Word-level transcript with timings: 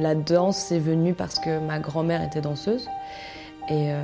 La 0.00 0.14
danse 0.14 0.56
c'est 0.56 0.78
venu 0.78 1.12
parce 1.12 1.38
que 1.38 1.58
ma 1.58 1.78
grand-mère 1.78 2.22
était 2.22 2.40
danseuse 2.40 2.88
et 3.68 3.92
euh, 3.92 4.02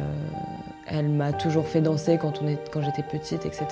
elle 0.86 1.08
m'a 1.08 1.32
toujours 1.32 1.66
fait 1.66 1.80
danser 1.80 2.18
quand, 2.20 2.42
quand 2.70 2.82
j'étais 2.82 3.02
petite, 3.02 3.46
etc. 3.46 3.66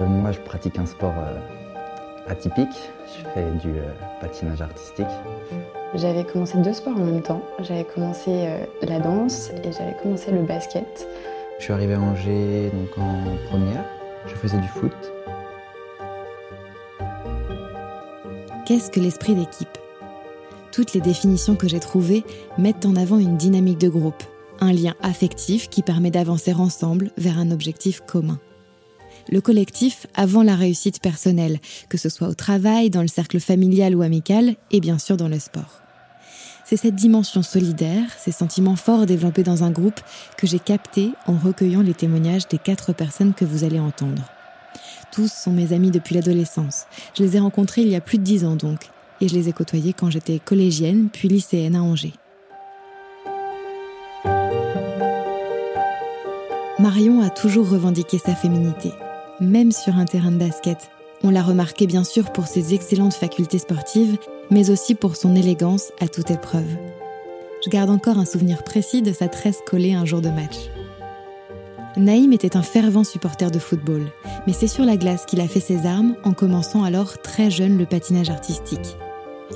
Euh, 0.00 0.06
moi, 0.06 0.30
je 0.30 0.40
pratique 0.40 0.78
un 0.78 0.84
sport 0.84 1.14
euh, 1.16 1.38
atypique. 2.28 2.90
Je 3.06 3.24
fais 3.30 3.50
du 3.62 3.72
patinage 4.20 4.60
artistique. 4.60 5.06
J'avais 5.94 6.24
commencé 6.24 6.58
deux 6.58 6.74
sports 6.74 6.96
en 6.98 7.04
même 7.04 7.22
temps. 7.22 7.42
J'avais 7.60 7.84
commencé 7.84 8.46
la 8.82 9.00
danse 9.00 9.50
et 9.64 9.72
j'avais 9.72 9.96
commencé 10.02 10.32
le 10.32 10.42
basket. 10.42 11.08
Je 11.58 11.64
suis 11.64 11.72
arrivé 11.72 11.94
à 11.94 12.00
Angers 12.00 12.70
donc 12.74 12.98
en 12.98 13.48
première. 13.48 13.84
Je 14.26 14.34
faisais 14.34 14.58
du 14.58 14.68
foot. 14.68 14.92
Qu'est-ce 18.66 18.90
que 18.90 19.00
l'esprit 19.00 19.34
d'équipe? 19.34 19.78
Toutes 20.74 20.92
les 20.92 21.00
définitions 21.00 21.54
que 21.54 21.68
j'ai 21.68 21.78
trouvées 21.78 22.24
mettent 22.58 22.84
en 22.84 22.96
avant 22.96 23.20
une 23.20 23.36
dynamique 23.36 23.78
de 23.78 23.88
groupe, 23.88 24.24
un 24.58 24.72
lien 24.72 24.96
affectif 25.02 25.70
qui 25.70 25.82
permet 25.82 26.10
d'avancer 26.10 26.52
ensemble 26.52 27.12
vers 27.16 27.38
un 27.38 27.52
objectif 27.52 28.00
commun. 28.00 28.40
Le 29.30 29.40
collectif 29.40 30.08
avant 30.14 30.42
la 30.42 30.56
réussite 30.56 31.00
personnelle, 31.00 31.60
que 31.88 31.96
ce 31.96 32.08
soit 32.08 32.26
au 32.26 32.34
travail, 32.34 32.90
dans 32.90 33.02
le 33.02 33.08
cercle 33.08 33.38
familial 33.38 33.94
ou 33.94 34.02
amical, 34.02 34.56
et 34.72 34.80
bien 34.80 34.98
sûr 34.98 35.16
dans 35.16 35.28
le 35.28 35.38
sport. 35.38 35.80
C'est 36.64 36.76
cette 36.76 36.96
dimension 36.96 37.44
solidaire, 37.44 38.10
ces 38.18 38.32
sentiments 38.32 38.74
forts 38.74 39.06
développés 39.06 39.44
dans 39.44 39.62
un 39.62 39.70
groupe 39.70 40.00
que 40.36 40.48
j'ai 40.48 40.58
capté 40.58 41.10
en 41.28 41.34
recueillant 41.34 41.82
les 41.82 41.94
témoignages 41.94 42.48
des 42.48 42.58
quatre 42.58 42.92
personnes 42.92 43.34
que 43.34 43.44
vous 43.44 43.62
allez 43.62 43.78
entendre. 43.78 44.24
Tous 45.12 45.32
sont 45.32 45.52
mes 45.52 45.72
amis 45.72 45.92
depuis 45.92 46.16
l'adolescence. 46.16 46.86
Je 47.16 47.22
les 47.22 47.36
ai 47.36 47.38
rencontrés 47.38 47.82
il 47.82 47.88
y 47.88 47.94
a 47.94 48.00
plus 48.00 48.18
de 48.18 48.24
dix 48.24 48.44
ans 48.44 48.56
donc, 48.56 48.90
et 49.20 49.28
je 49.28 49.34
les 49.34 49.48
ai 49.48 49.52
côtoyés 49.52 49.92
quand 49.92 50.10
j'étais 50.10 50.38
collégienne 50.38 51.08
puis 51.12 51.28
lycéenne 51.28 51.76
à 51.76 51.82
Angers. 51.82 52.14
Marion 56.78 57.22
a 57.22 57.30
toujours 57.30 57.70
revendiqué 57.70 58.18
sa 58.18 58.34
féminité, 58.34 58.90
même 59.40 59.72
sur 59.72 59.96
un 59.96 60.04
terrain 60.04 60.32
de 60.32 60.38
basket. 60.38 60.90
On 61.22 61.30
l'a 61.30 61.42
remarqué 61.42 61.86
bien 61.86 62.04
sûr 62.04 62.32
pour 62.32 62.46
ses 62.46 62.74
excellentes 62.74 63.14
facultés 63.14 63.58
sportives, 63.58 64.18
mais 64.50 64.70
aussi 64.70 64.94
pour 64.94 65.16
son 65.16 65.36
élégance 65.36 65.92
à 66.00 66.08
toute 66.08 66.30
épreuve. 66.30 66.76
Je 67.64 67.70
garde 67.70 67.90
encore 67.90 68.18
un 68.18 68.26
souvenir 68.26 68.62
précis 68.64 69.00
de 69.00 69.12
sa 69.12 69.28
tresse 69.28 69.60
collée 69.64 69.94
un 69.94 70.04
jour 70.04 70.20
de 70.20 70.28
match. 70.28 70.56
Naïm 71.96 72.32
était 72.32 72.56
un 72.56 72.62
fervent 72.62 73.04
supporter 73.04 73.50
de 73.50 73.58
football, 73.58 74.10
mais 74.46 74.52
c'est 74.52 74.66
sur 74.66 74.84
la 74.84 74.96
glace 74.96 75.26
qu'il 75.26 75.40
a 75.40 75.48
fait 75.48 75.60
ses 75.60 75.86
armes 75.86 76.16
en 76.24 76.32
commençant 76.32 76.82
alors 76.82 77.22
très 77.22 77.50
jeune 77.50 77.78
le 77.78 77.86
patinage 77.86 78.30
artistique. 78.30 78.96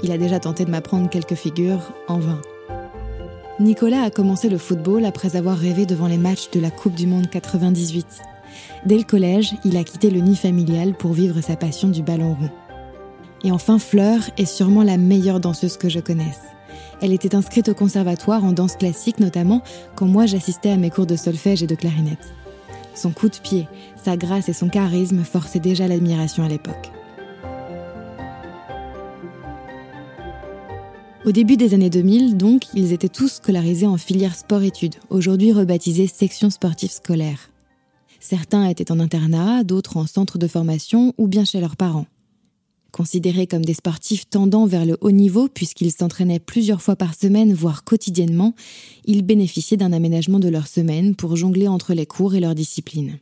Il 0.03 0.13
a 0.13 0.19
déjà 0.19 0.39
tenté 0.39 0.65
de 0.65 0.71
m'apprendre 0.71 1.09
quelques 1.09 1.35
figures, 1.35 1.93
en 2.09 2.19
vain. 2.19 2.41
Nicolas 3.61 4.03
a 4.03 4.11
commencé 4.11 4.49
le 4.49 4.59
football 4.59 5.05
après 5.05 5.35
avoir 5.35 5.59
rêvé 5.59 5.85
devant 5.85 6.07
les 6.07 6.19
matchs 6.19 6.51
de 6.51 6.61
la 6.61 6.71
Coupe 6.71 6.95
du 6.95 7.07
Monde 7.07 7.29
98. 7.29 8.07
Dès 8.87 8.97
le 8.97 9.03
collège, 9.03 9.55
il 9.65 9.77
a 9.77 9.85
quitté 9.85 10.11
le 10.11 10.21
nid 10.21 10.37
familial 10.37 10.95
pour 10.95 11.13
vivre 11.13 11.41
sa 11.41 11.57
passion 11.57 11.89
du 11.89 12.03
ballon 12.03 12.35
rond. 12.35 12.51
Et 13.45 13.51
enfin, 13.51 13.79
Fleur 13.79 14.21
est 14.37 14.45
sûrement 14.45 14.83
la 14.83 14.97
meilleure 14.97 15.41
danseuse 15.41 15.77
que 15.77 15.89
je 15.89 16.01
connaisse. 16.01 16.41
Elle 17.01 17.13
était 17.13 17.35
inscrite 17.35 17.69
au 17.69 17.75
conservatoire 17.75 18.45
en 18.45 18.53
danse 18.53 18.77
classique 18.77 19.21
notamment 19.21 19.63
quand 19.95 20.07
moi 20.07 20.27
j'assistais 20.27 20.71
à 20.71 20.77
mes 20.77 20.91
cours 20.91 21.07
de 21.07 21.17
solfège 21.17 21.63
et 21.63 21.67
de 21.69 21.75
clarinette. 21.75 22.33
Son 22.95 23.11
coup 23.11 23.29
de 23.29 23.37
pied, 23.37 23.69
sa 24.03 24.17
grâce 24.17 24.49
et 24.49 24.53
son 24.53 24.69
charisme 24.69 25.23
forçaient 25.23 25.61
déjà 25.61 25.87
l'admiration 25.87 26.45
à 26.45 26.49
l'époque. 26.49 26.91
Au 31.25 31.33
début 31.33 31.57
des 31.57 31.75
années 31.75 31.91
2000, 31.91 32.37
donc, 32.37 32.63
ils 32.75 32.93
étaient 32.93 33.09
tous 33.09 33.33
scolarisés 33.33 33.87
en 33.89 33.97
filière 33.97 34.37
sport-études, 34.37 34.95
aujourd'hui 35.11 35.53
rebaptisée 35.53 36.07
section 36.07 36.49
sportive 36.49 36.93
scolaire. 36.93 37.51
Certains 38.21 38.69
étaient 38.69 38.93
en 38.93 39.01
internat, 39.01 39.65
d'autres 39.65 39.97
en 39.97 40.07
centre 40.07 40.39
de 40.39 40.47
formation 40.47 41.15
ou 41.19 41.27
bien 41.27 41.45
chez 41.45 41.61
leurs 41.61 41.77
parents. 41.77 42.07
Considérés 42.93 43.49
comme 43.49 43.65
des 43.65 43.75
sportifs 43.75 44.31
tendant 44.31 44.67
vers 44.67 44.87
le 44.87 44.97
haut 45.01 45.11
niveau 45.11 45.49
puisqu'ils 45.49 45.91
s'entraînaient 45.91 46.39
plusieurs 46.39 46.81
fois 46.81 46.95
par 46.95 47.15
semaine, 47.15 47.53
voire 47.53 47.83
quotidiennement, 47.83 48.55
ils 49.05 49.23
bénéficiaient 49.23 49.77
d'un 49.77 49.93
aménagement 49.93 50.39
de 50.39 50.49
leur 50.49 50.69
semaine 50.69 51.17
pour 51.17 51.35
jongler 51.35 51.67
entre 51.67 51.95
les 51.95 52.07
cours 52.07 52.37
et 52.37 52.41
leurs 52.41 52.55
disciplines. 52.55 53.19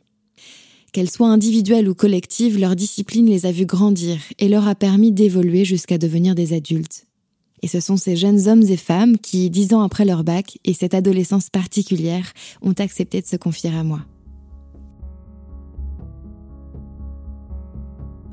Qu'elles 0.93 1.09
soient 1.09 1.29
individuelles 1.29 1.89
ou 1.89 1.95
collectives, 1.95 2.59
leur 2.59 2.75
discipline 2.75 3.25
les 3.25 3.47
a 3.47 3.51
vus 3.51 3.65
grandir 3.65 4.19
et 4.37 4.49
leur 4.49 4.67
a 4.67 4.75
permis 4.75 5.11
d'évoluer 5.11 5.65
jusqu'à 5.65 5.97
devenir 5.97 6.35
des 6.35 6.53
adultes. 6.53 7.06
Et 7.63 7.67
ce 7.67 7.79
sont 7.79 7.97
ces 7.97 8.15
jeunes 8.15 8.47
hommes 8.47 8.63
et 8.63 8.77
femmes 8.77 9.17
qui, 9.17 9.49
dix 9.49 9.73
ans 9.73 9.81
après 9.81 10.05
leur 10.05 10.23
bac 10.23 10.59
et 10.63 10.73
cette 10.73 10.93
adolescence 10.93 11.49
particulière, 11.49 12.31
ont 12.61 12.75
accepté 12.77 13.21
de 13.21 13.25
se 13.25 13.35
confier 13.35 13.71
à 13.71 13.83
moi. 13.83 14.01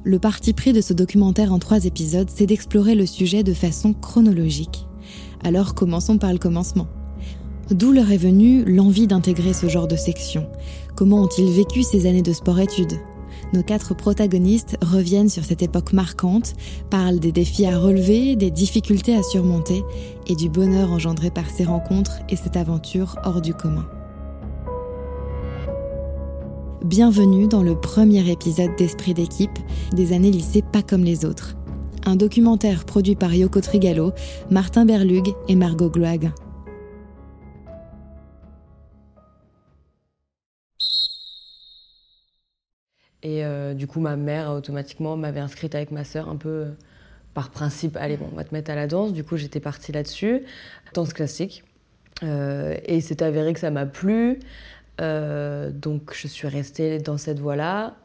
Le 0.06 0.18
parti 0.18 0.52
pris 0.52 0.74
de 0.74 0.82
ce 0.82 0.92
documentaire 0.92 1.52
en 1.52 1.58
trois 1.58 1.86
épisodes, 1.86 2.28
c'est 2.28 2.44
d'explorer 2.44 2.94
le 2.94 3.06
sujet 3.06 3.42
de 3.42 3.54
façon 3.54 3.94
chronologique. 3.94 4.86
Alors 5.42 5.74
commençons 5.74 6.18
par 6.18 6.32
le 6.32 6.38
commencement. 6.38 6.86
D'où 7.70 7.92
leur 7.92 8.12
est 8.12 8.18
venue 8.18 8.64
l'envie 8.66 9.06
d'intégrer 9.06 9.54
ce 9.54 9.68
genre 9.68 9.88
de 9.88 9.96
section? 9.96 10.46
Comment 10.94 11.22
ont-ils 11.22 11.50
vécu 11.50 11.82
ces 11.82 12.06
années 12.06 12.20
de 12.20 12.34
sport-études? 12.34 13.00
Nos 13.54 13.62
quatre 13.62 13.94
protagonistes 13.94 14.76
reviennent 14.82 15.28
sur 15.28 15.44
cette 15.44 15.62
époque 15.62 15.92
marquante, 15.92 16.54
parlent 16.90 17.20
des 17.20 17.30
défis 17.30 17.66
à 17.66 17.78
relever, 17.78 18.34
des 18.34 18.50
difficultés 18.50 19.14
à 19.14 19.22
surmonter 19.22 19.84
et 20.26 20.34
du 20.34 20.50
bonheur 20.50 20.90
engendré 20.90 21.30
par 21.30 21.48
ces 21.48 21.64
rencontres 21.64 22.18
et 22.28 22.36
cette 22.36 22.56
aventure 22.56 23.16
hors 23.24 23.40
du 23.40 23.54
commun. 23.54 23.86
Bienvenue 26.84 27.46
dans 27.46 27.62
le 27.62 27.80
premier 27.80 28.28
épisode 28.28 28.74
d'Esprit 28.76 29.14
d'équipe 29.14 29.58
des 29.92 30.12
années 30.12 30.32
lycée 30.32 30.62
pas 30.62 30.82
comme 30.82 31.04
les 31.04 31.24
autres. 31.24 31.54
Un 32.04 32.16
documentaire 32.16 32.84
produit 32.84 33.14
par 33.14 33.32
Yoko 33.32 33.60
Trigalo, 33.60 34.12
Martin 34.50 34.84
Berlug 34.84 35.32
et 35.48 35.54
Margot 35.54 35.88
Gloag. 35.88 36.32
Et 43.24 43.42
euh, 43.42 43.72
du 43.72 43.86
coup, 43.86 44.00
ma 44.00 44.16
mère, 44.16 44.50
automatiquement, 44.50 45.16
m'avait 45.16 45.40
inscrite 45.40 45.74
avec 45.74 45.90
ma 45.90 46.04
sœur 46.04 46.28
un 46.28 46.36
peu 46.36 46.48
euh, 46.48 46.70
par 47.32 47.50
principe, 47.50 47.96
allez, 47.96 48.18
bon, 48.18 48.28
on 48.30 48.36
va 48.36 48.44
te 48.44 48.54
mettre 48.54 48.70
à 48.70 48.74
la 48.74 48.86
danse. 48.86 49.14
Du 49.14 49.24
coup, 49.24 49.38
j'étais 49.38 49.60
partie 49.60 49.92
là-dessus, 49.92 50.42
danse 50.92 51.14
classique. 51.14 51.64
Euh, 52.22 52.76
et 52.84 53.00
c'est 53.00 53.22
avéré 53.22 53.54
que 53.54 53.60
ça 53.60 53.70
m'a 53.70 53.86
plu. 53.86 54.40
donc, 54.98 56.14
je 56.14 56.28
suis 56.28 56.46
restée 56.46 56.98
dans 56.98 57.16
cette 57.16 57.40
voie-là. 57.40 57.96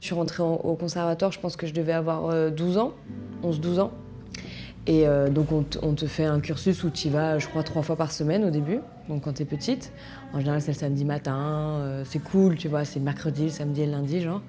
Je 0.00 0.06
suis 0.06 0.14
rentrée 0.14 0.42
au 0.42 0.74
conservatoire, 0.74 1.32
je 1.32 1.40
pense 1.40 1.56
que 1.56 1.66
je 1.66 1.72
devais 1.72 1.94
avoir 1.94 2.50
12 2.50 2.76
ans, 2.76 2.92
11-12 3.42 3.80
ans. 3.80 3.92
Et 4.86 5.06
donc 5.30 5.48
on, 5.52 5.62
te 5.94 6.06
fait 6.06 6.26
un 6.26 6.38
cursus 6.38 6.84
où 6.84 6.90
tu 6.90 7.08
y 7.08 7.10
vas, 7.10 7.38
je 7.38 7.48
crois, 7.48 7.62
trois 7.62 7.82
fois 7.82 7.96
par 7.96 8.12
semaine 8.12 8.44
au 8.44 8.50
début, 8.50 8.80
donc 9.08 9.22
quand 9.22 9.32
tu 9.32 9.42
es 9.42 9.46
petite. 9.46 9.90
En 10.36 10.40
général, 10.40 10.60
c'est 10.60 10.72
le 10.72 10.76
samedi 10.76 11.06
matin, 11.06 11.78
euh, 11.80 12.02
c'est 12.04 12.18
cool, 12.18 12.56
tu 12.56 12.68
vois, 12.68 12.84
c'est 12.84 13.00
mercredi, 13.00 13.44
le 13.44 13.48
samedi 13.48 13.80
et 13.80 13.86
le 13.86 13.92
lundi, 13.92 14.20
genre. 14.20 14.42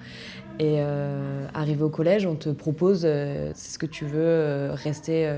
Et 0.60 0.80
euh, 0.80 1.48
arrivé 1.54 1.82
au 1.82 1.90
collège, 1.90 2.26
on 2.26 2.36
te 2.36 2.50
propose, 2.50 3.04
euh, 3.06 3.52
c'est 3.56 3.76
ce 3.76 3.80
que 3.80 3.86
tu 3.86 4.04
veux, 4.04 4.72
rester 4.74 5.32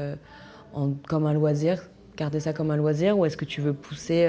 comme 1.07 1.27
un 1.27 1.33
loisir, 1.33 1.83
garder 2.17 2.39
ça 2.39 2.51
comme 2.53 2.71
un 2.71 2.77
loisir, 2.77 3.15
ou 3.19 3.25
est-ce 3.25 3.37
que 3.37 3.45
tu 3.45 3.61
veux 3.61 3.73
pousser 3.73 4.27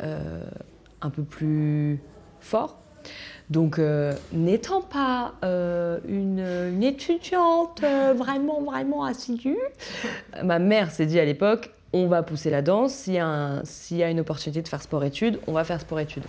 un 0.00 1.10
peu 1.10 1.22
plus 1.22 2.00
fort? 2.40 2.80
Donc, 3.48 3.80
n'étant 4.32 4.82
pas 4.82 5.34
une, 5.44 6.44
une, 6.72 6.82
étudiante 6.82 7.82
vraiment, 8.16 8.60
vraiment 8.62 9.04
assidue, 9.04 9.56
ma 10.42 10.58
mère 10.58 10.90
s'est 10.90 11.06
dit 11.06 11.20
à 11.20 11.24
l'époque, 11.24 11.70
on 11.92 12.06
va 12.06 12.22
pousser 12.22 12.50
la 12.50 12.62
danse. 12.62 12.92
S'il 12.92 13.14
y, 13.96 14.02
a 14.02 14.10
une 14.10 14.20
opportunité 14.20 14.62
de 14.62 14.68
faire 14.68 14.82
sport-études, 14.82 15.38
on 15.46 15.52
va 15.52 15.64
faire 15.64 15.80
sport-études. 15.80 16.24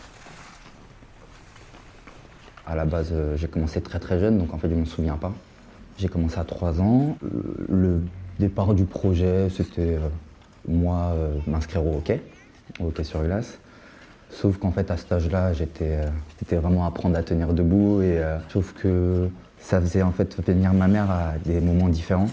À 2.65 2.75
la 2.75 2.85
base, 2.85 3.09
euh, 3.11 3.35
j'ai 3.35 3.47
commencé 3.47 3.81
très 3.81 3.99
très 3.99 4.19
jeune, 4.19 4.37
donc 4.37 4.53
en 4.53 4.57
fait, 4.57 4.69
je 4.69 4.75
ne 4.75 4.81
me 4.81 4.85
souviens 4.85 5.17
pas. 5.17 5.33
J'ai 5.97 6.07
commencé 6.07 6.37
à 6.37 6.43
3 6.43 6.79
ans. 6.79 7.17
Le 7.67 8.01
départ 8.37 8.73
du 8.73 8.85
projet, 8.85 9.49
c'était 9.49 9.95
euh, 9.95 10.07
moi 10.67 11.13
euh, 11.15 11.35
m'inscrire 11.47 11.85
au 11.85 11.97
hockey, 11.97 12.21
au 12.79 12.85
hockey 12.85 13.03
sur 13.03 13.23
glace. 13.23 13.57
Sauf 14.29 14.59
qu'en 14.59 14.71
fait, 14.71 14.91
à 14.91 14.97
cet 14.97 15.11
âge-là, 15.11 15.53
j'étais 15.53 15.97
vraiment 16.51 16.85
apprendre 16.85 17.17
à 17.17 17.23
tenir 17.23 17.51
debout. 17.53 18.03
Et 18.03 18.21
sauf 18.49 18.73
que 18.73 19.27
ça 19.57 19.81
faisait 19.81 20.03
en 20.03 20.11
fait 20.11 20.39
venir 20.45 20.71
ma 20.71 20.87
mère 20.87 21.09
à 21.09 21.33
des 21.43 21.59
moments 21.59 21.89
différents. 21.89 22.29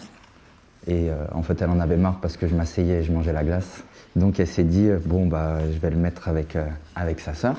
Et 0.87 1.11
euh, 1.11 1.25
en 1.33 1.43
fait, 1.43 1.61
elle 1.61 1.71
en 1.71 1.81
avait 1.81 1.97
marre 1.97 2.21
parce 2.21 2.37
que 2.37 2.47
je 2.47 2.55
m'asseyais 2.55 3.01
et 3.01 3.03
je 3.03 3.13
mangeais 3.13 3.33
la 3.33 3.43
glace. 3.43 3.83
Donc 4.15 4.39
elle 4.39 4.47
s'est 4.47 4.65
dit, 4.65 4.87
euh, 4.89 4.99
bon, 5.05 5.27
bah, 5.27 5.59
je 5.73 5.79
vais 5.79 5.91
le 5.91 5.97
mettre 5.97 6.29
avec, 6.29 6.55
euh, 6.55 6.67
avec 6.95 7.21
sa 7.21 7.35
sœur 7.35 7.57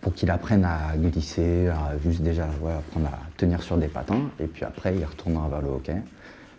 pour 0.00 0.14
qu'il 0.14 0.30
apprenne 0.30 0.64
à 0.64 0.96
glisser, 0.96 1.68
à 1.68 1.98
juste 2.02 2.22
déjà 2.22 2.44
apprendre 2.44 3.08
à 3.08 3.18
tenir 3.36 3.62
sur 3.62 3.76
des 3.76 3.88
patins. 3.88 4.30
Et 4.40 4.46
puis 4.46 4.64
après, 4.64 4.96
il 4.96 5.04
retournera 5.04 5.48
vers 5.48 5.60
le 5.60 5.68
hockey. 5.68 5.96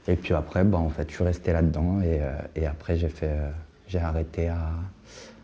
Et 0.07 0.15
puis 0.15 0.33
après, 0.33 0.63
bah, 0.63 0.77
en 0.77 0.89
fait, 0.89 1.09
je 1.09 1.15
suis 1.15 1.23
resté 1.23 1.53
là-dedans 1.53 2.01
et, 2.01 2.19
et 2.55 2.65
après, 2.65 2.97
j'ai 2.97 3.09
fait, 3.09 3.31
arrêté 3.95 4.49
à, 4.49 4.71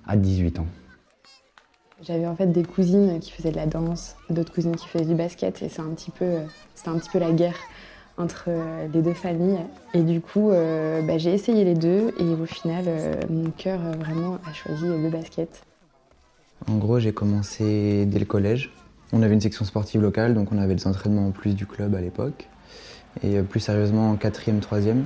à 0.05 0.15
18 0.17 0.59
ans. 0.59 0.67
J'avais 2.01 2.27
en 2.27 2.35
fait 2.35 2.47
des 2.47 2.63
cousines 2.63 3.19
qui 3.19 3.31
faisaient 3.31 3.51
de 3.51 3.55
la 3.55 3.65
danse, 3.65 4.17
d'autres 4.29 4.53
cousines 4.53 4.75
qui 4.75 4.87
faisaient 4.87 5.05
du 5.05 5.15
basket 5.15 5.61
et 5.61 5.69
c'est 5.69 5.81
un 5.81 5.95
c'était 5.95 6.89
un 6.89 6.99
petit 6.99 7.09
peu 7.09 7.19
la 7.19 7.31
guerre 7.31 7.55
entre 8.17 8.45
euh, 8.47 8.87
les 8.93 9.01
deux 9.01 9.13
familles. 9.13 9.59
Et 9.93 10.01
du 10.01 10.21
coup, 10.21 10.51
euh, 10.51 11.01
bah, 11.01 11.17
j'ai 11.17 11.33
essayé 11.33 11.63
les 11.63 11.73
deux 11.73 12.13
et 12.19 12.23
au 12.23 12.45
final, 12.45 12.85
euh, 12.87 13.15
mon 13.29 13.49
cœur 13.51 13.79
vraiment 13.99 14.39
a 14.49 14.53
choisi 14.53 14.85
le 14.85 15.09
basket. 15.09 15.63
En 16.67 16.77
gros, 16.77 16.99
j'ai 16.99 17.13
commencé 17.13 18.05
dès 18.05 18.19
le 18.19 18.25
collège. 18.25 18.71
On 19.11 19.21
avait 19.21 19.33
une 19.33 19.41
section 19.41 19.65
sportive 19.65 20.01
locale, 20.01 20.33
donc 20.33 20.51
on 20.51 20.57
avait 20.57 20.75
des 20.75 20.87
entraînements 20.87 21.27
en 21.27 21.31
plus 21.31 21.53
du 21.53 21.65
club 21.65 21.93
à 21.95 22.01
l'époque. 22.01 22.47
Et 23.23 23.41
plus 23.41 23.59
sérieusement 23.59 24.11
en 24.11 24.15
quatrième, 24.15 24.59
troisième, 24.59 25.05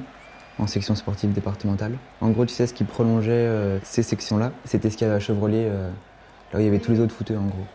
en 0.57 0.67
section 0.67 0.95
sportive 0.95 1.31
départementale. 1.33 1.93
En 2.21 2.29
gros, 2.29 2.45
tu 2.45 2.53
sais, 2.53 2.65
ce 2.65 2.73
qui 2.73 2.83
prolongeait 2.83 3.79
ces 3.83 4.01
sections-là, 4.01 4.51
c'était 4.65 4.89
ce 4.89 4.97
qu'il 4.97 5.05
y 5.05 5.09
avait 5.09 5.17
à 5.17 5.19
Chevrolet, 5.19 5.69
là 5.69 6.55
où 6.55 6.59
il 6.59 6.65
y 6.65 6.67
avait 6.67 6.79
tous 6.79 6.91
les 6.91 7.01
autres 7.01 7.13
footeux 7.13 7.37
en 7.37 7.45
gros. 7.45 7.65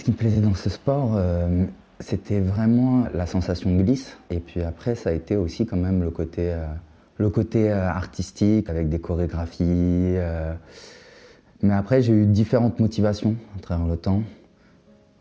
Ce 0.00 0.04
qui 0.06 0.12
me 0.12 0.16
plaisait 0.16 0.40
dans 0.40 0.54
ce 0.54 0.70
sport, 0.70 1.12
euh, 1.16 1.66
c'était 1.98 2.40
vraiment 2.40 3.04
la 3.12 3.26
sensation 3.26 3.70
de 3.70 3.82
glisse. 3.82 4.16
Et 4.30 4.40
puis 4.40 4.62
après, 4.62 4.94
ça 4.94 5.10
a 5.10 5.12
été 5.12 5.36
aussi 5.36 5.66
quand 5.66 5.76
même 5.76 6.02
le 6.02 6.10
côté, 6.10 6.54
euh, 6.54 6.64
le 7.18 7.28
côté 7.28 7.70
euh, 7.70 7.86
artistique 7.86 8.70
avec 8.70 8.88
des 8.88 8.98
chorégraphies. 8.98 10.16
Mais 11.60 11.74
après, 11.74 12.00
j'ai 12.00 12.14
eu 12.14 12.24
différentes 12.24 12.80
motivations 12.80 13.36
à 13.58 13.60
travers 13.60 13.86
le 13.86 13.98
temps. 13.98 14.22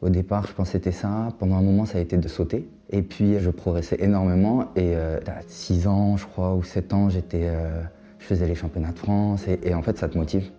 Au 0.02 0.08
départ, 0.08 0.48
je 0.48 0.54
pensais 0.54 0.72
c'était 0.78 0.94
ça. 0.94 1.28
Pendant 1.40 1.58
un 1.58 1.62
moment, 1.62 1.86
ça 1.86 1.98
a 1.98 2.02
été 2.02 2.16
de 2.16 2.30
sauter. 2.30 2.66
Et 2.90 3.02
puis, 3.02 3.38
je 3.38 3.50
progressais 3.50 3.98
énormément. 4.00 4.72
Et 4.78 4.96
à 4.96 5.42
6 5.46 5.88
ans, 5.88 6.16
je 6.16 6.26
crois, 6.26 6.56
ou 6.56 6.64
7 6.64 6.94
ans, 6.94 7.10
j'étais, 7.10 7.52
je 8.18 8.26
faisais 8.26 8.48
les 8.48 8.56
championnats 8.56 8.94
de 8.94 9.00
France. 9.00 9.46
et 9.46 9.74
en 9.74 9.82
fait, 9.82 9.98
ça 9.98 10.08
te 10.08 10.18
motive. 10.18 10.50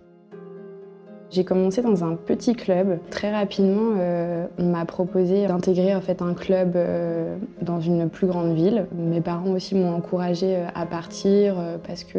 J'ai 1.30 1.44
commencé 1.44 1.80
dans 1.80 2.02
un 2.02 2.16
petit 2.16 2.54
club. 2.54 2.98
Très 3.10 3.32
rapidement, 3.32 3.92
euh, 3.96 4.46
on 4.58 4.64
m'a 4.64 4.84
proposé 4.84 5.46
d'intégrer 5.46 5.94
en 5.94 6.00
fait 6.00 6.22
un 6.22 6.34
club 6.34 6.72
euh, 6.74 7.36
dans 7.62 7.80
une 7.80 8.08
plus 8.08 8.26
grande 8.26 8.52
ville. 8.54 8.86
Mes 8.92 9.20
parents 9.20 9.52
aussi 9.52 9.76
m'ont 9.76 9.94
encouragé 9.94 10.56
euh, 10.56 10.66
à 10.74 10.86
partir 10.86 11.54
parce 11.86 12.02
que 12.02 12.18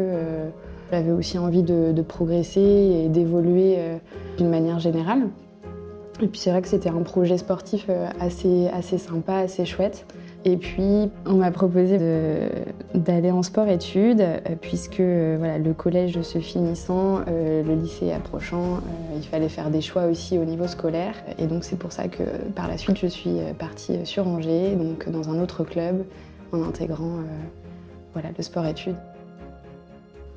j'avais 0.90 1.10
aussi 1.10 1.38
envie 1.38 1.62
de, 1.62 1.92
de 1.92 2.02
progresser 2.02 2.60
et 3.04 3.08
d'évoluer 3.08 3.78
d'une 4.38 4.48
manière 4.48 4.78
générale. 4.78 5.28
Et 6.22 6.28
puis 6.28 6.40
c'est 6.40 6.50
vrai 6.50 6.62
que 6.62 6.68
c'était 6.68 6.90
un 6.90 7.02
projet 7.02 7.36
sportif 7.36 7.88
assez, 8.20 8.68
assez 8.68 8.98
sympa, 8.98 9.36
assez 9.36 9.64
chouette. 9.64 10.06
Et 10.44 10.56
puis, 10.56 11.08
on 11.24 11.34
m'a 11.34 11.52
proposé 11.52 11.98
d'aller 12.94 13.30
en 13.30 13.42
sport-études, 13.42 14.20
euh, 14.20 14.38
puisque 14.60 14.98
euh, 14.98 15.36
voilà, 15.38 15.58
le 15.58 15.72
collège 15.72 16.20
se 16.22 16.40
finissant, 16.40 17.20
euh, 17.28 17.62
le 17.62 17.74
lycée 17.74 18.12
approchant, 18.12 18.80
il 19.16 19.22
fallait 19.22 19.48
faire 19.48 19.70
des 19.70 19.80
choix 19.80 20.06
aussi 20.06 20.38
au 20.38 20.44
niveau 20.44 20.66
scolaire. 20.66 21.14
Et 21.38 21.46
donc, 21.46 21.62
c'est 21.62 21.78
pour 21.78 21.92
ça 21.92 22.08
que 22.08 22.24
par 22.56 22.66
la 22.66 22.76
suite, 22.76 22.98
je 22.98 23.06
suis 23.06 23.36
partie 23.58 24.04
sur 24.04 24.26
Angers, 24.26 24.74
donc 24.74 25.08
dans 25.08 25.30
un 25.30 25.40
autre 25.40 25.62
club, 25.62 26.04
en 26.50 26.62
intégrant 26.64 27.18
voilà, 28.12 28.30
le 28.36 28.42
sport-études. 28.42 28.96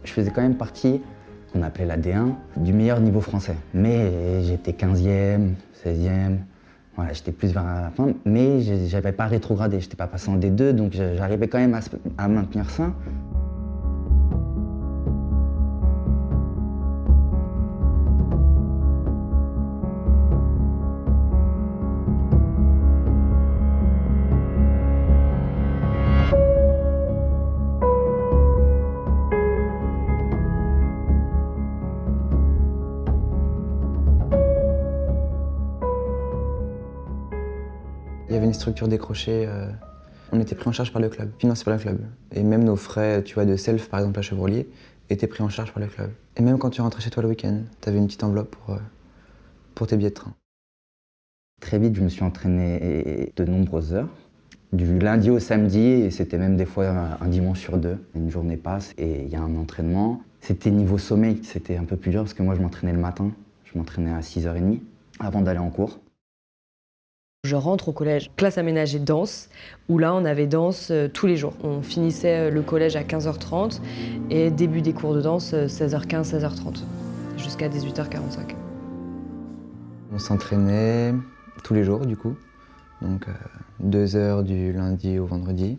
Je 0.04 0.12
faisais 0.12 0.30
quand 0.30 0.44
même 0.44 0.56
partie, 0.56 1.02
qu'on 1.52 1.64
appelait 1.64 1.86
la 1.86 1.98
D1, 1.98 2.34
du 2.58 2.74
meilleur 2.74 3.00
niveau 3.00 3.22
français. 3.22 3.56
Mais 3.74 4.44
j'étais 4.44 4.72
15e, 4.72 5.54
16e. 5.84 6.38
Voilà, 6.96 7.12
j'étais 7.12 7.34
plus 7.34 7.52
vers 7.52 7.64
la 7.64 7.92
fin, 7.96 8.08
mais 8.26 8.62
j'avais 8.88 9.12
pas 9.12 9.26
rétrogradé, 9.26 9.82
j'étais 9.82 9.98
pas 9.98 10.08
passé 10.08 10.30
en 10.30 10.38
D2, 10.38 10.72
donc 10.72 10.94
j'arrivais 10.94 11.48
quand 11.50 11.58
même 11.58 11.74
à, 11.74 11.80
à 12.18 12.28
maintenir 12.30 12.70
ça. 12.70 12.94
Structure 38.54 38.88
décrochée, 38.88 39.46
euh, 39.48 39.68
on 40.32 40.40
était 40.40 40.56
pris 40.56 40.70
en 40.70 40.72
charge 40.72 40.92
par 40.92 41.02
le 41.02 41.10
club, 41.10 41.32
financé 41.40 41.64
par 41.64 41.74
le 41.74 41.80
club. 41.80 42.00
Et 42.34 42.44
même 42.44 42.64
nos 42.64 42.76
frais, 42.76 43.24
tu 43.24 43.36
vois, 43.36 43.46
de 43.46 43.56
self, 43.56 43.90
par 43.90 44.00
exemple 44.00 44.20
à 44.20 44.22
Chevrolier, 44.22 44.68
étaient 45.10 45.28
pris 45.28 45.44
en 45.44 45.50
charge 45.50 45.72
par 45.72 45.82
le 45.82 45.88
club. 45.88 46.12
Et 46.38 46.42
même 46.42 46.58
quand 46.58 46.70
tu 46.70 46.82
rentrais 46.82 47.02
chez 47.02 47.10
toi 47.10 47.24
le 47.24 47.30
week-end, 47.30 47.60
tu 47.82 47.90
avais 47.90 47.98
une 47.98 48.08
petite 48.08 48.24
enveloppe 48.24 48.56
pour, 48.56 48.76
euh, 48.76 48.80
pour 49.74 49.88
tes 49.88 49.98
billets 49.98 50.10
de 50.10 50.16
train. 50.16 50.34
Très 51.62 51.80
vite, 51.80 51.96
je 51.96 52.02
me 52.02 52.10
suis 52.10 52.24
entraîné 52.24 53.32
de 53.36 53.46
nombreuses 53.46 53.94
heures. 53.94 54.10
Du 54.74 55.00
lundi 55.00 55.30
au 55.30 55.40
samedi, 55.40 55.80
et 55.80 56.12
c'était 56.12 56.38
même 56.38 56.58
des 56.58 56.66
fois 56.66 57.18
un 57.22 57.28
dimanche 57.28 57.62
sur 57.62 57.78
deux. 57.78 57.98
Une 58.14 58.30
journée 58.30 58.58
passe 58.58 58.94
et 58.98 59.24
il 59.24 59.30
y 59.30 59.36
a 59.36 59.42
un 59.42 59.56
entraînement. 59.56 60.22
C'était 60.42 60.70
niveau 60.70 60.98
sommeil, 60.98 61.40
c'était 61.44 61.78
un 61.78 61.86
peu 61.86 61.96
plus 61.96 62.12
dur 62.12 62.22
parce 62.22 62.34
que 62.34 62.44
moi 62.44 62.56
je 62.56 62.62
m'entraînais 62.62 62.94
le 62.94 63.00
matin. 63.00 63.32
Je 63.64 63.78
m'entraînais 63.78 64.12
à 64.12 64.20
6h30 64.20 64.80
avant 65.20 65.42
d'aller 65.42 65.60
en 65.60 65.70
cours. 65.70 66.00
Je 67.46 67.56
rentre 67.56 67.90
au 67.90 67.92
collège, 67.92 68.32
classe 68.38 68.58
aménagée 68.58 68.98
danse, 68.98 69.50
où 69.88 70.00
là 70.00 70.16
on 70.16 70.26
avait 70.26 70.48
danse 70.48 70.90
euh, 70.90 71.08
tous 71.08 71.28
les 71.28 71.38
jours. 71.38 71.54
On 71.64 71.84
finissait 71.84 72.48
euh, 72.48 72.50
le 72.50 72.64
collège 72.64 72.96
à 72.96 73.04
15h30 73.04 73.82
et 74.32 74.50
début 74.50 74.82
des 74.82 74.94
cours 74.94 75.14
de 75.14 75.22
danse 75.22 75.54
16h15, 75.54 76.34
euh, 76.34 76.40
16h30, 76.40 76.84
jusqu'à 77.38 77.70
18h45. 77.70 78.56
On 80.12 80.18
s'entraînait 80.18 81.14
tous 81.64 81.76
les 81.76 81.84
jours 81.84 82.08
du 82.08 82.18
coup, 82.18 82.36
donc 83.04 83.28
deux 83.80 84.16
heures 84.16 84.42
du 84.42 84.74
lundi 84.74 85.20
au 85.20 85.28
vendredi, 85.28 85.78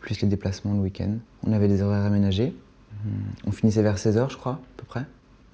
plus 0.00 0.20
les 0.20 0.26
déplacements 0.26 0.74
le 0.74 0.80
week-end. 0.80 1.12
On 1.46 1.52
avait 1.52 1.68
des 1.68 1.80
horaires 1.80 2.04
aménagés. 2.04 2.52
On 3.46 3.52
finissait 3.52 3.82
vers 3.82 3.98
16h 3.98 4.30
je 4.30 4.36
crois, 4.36 4.54
à 4.54 4.60
peu 4.78 4.84
près. 4.84 5.04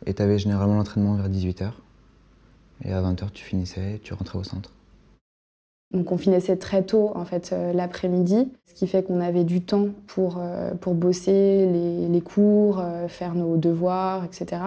Et 0.06 0.14
tu 0.14 0.22
avais 0.22 0.38
généralement 0.38 0.76
l'entraînement 0.76 1.16
vers 1.16 1.28
18h. 1.28 1.72
Et 2.86 2.94
à 2.94 3.02
20h 3.02 3.30
tu 3.34 3.44
finissais, 3.44 4.00
tu 4.02 4.14
rentrais 4.14 4.38
au 4.38 4.44
centre. 4.44 4.72
Donc 5.92 6.10
on 6.10 6.16
finissait 6.16 6.56
très 6.56 6.82
tôt 6.82 7.12
en 7.14 7.24
fait 7.24 7.52
euh, 7.52 7.72
l'après-midi, 7.72 8.50
ce 8.66 8.74
qui 8.74 8.86
fait 8.86 9.02
qu'on 9.02 9.20
avait 9.20 9.44
du 9.44 9.60
temps 9.60 9.88
pour, 10.06 10.38
euh, 10.38 10.70
bosser 10.86 11.66
les, 12.10 12.20
cours, 12.20 12.80
euh, 12.80 13.08
faire 13.08 13.34
nos 13.34 13.56
devoirs, 13.56 14.24
etc. 14.24 14.62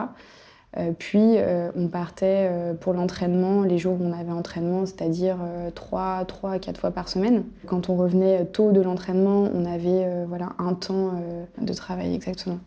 puis 1.00 1.38
on 1.75 1.88
partait 1.88 2.50
pour 2.82 2.91
l'entraînement 2.91 3.63
les 3.63 3.77
jours 3.77 3.94
où 4.00 4.03
on 4.03 4.12
avait 4.12 4.34
entraînement, 4.34 4.86
c'est-à-dire 4.86 5.38
3, 5.74 6.25
3 6.25 6.51
à 6.51 6.60
4 6.60 6.79
fois 6.82 6.91
par 6.91 7.08
semaine. 7.08 7.44
Quand 7.65 7.89
on 7.89 7.96
revenait 7.96 8.46
tôt 8.46 8.74
de 8.74 8.82
l'entraînement, 8.82 9.50
on 9.53 9.63
avait 9.63 10.25
voilà, 10.27 10.50
un 10.60 10.74
temps 10.74 11.13
de 11.62 11.74
travail 11.74 12.13
exactement. 12.13 12.60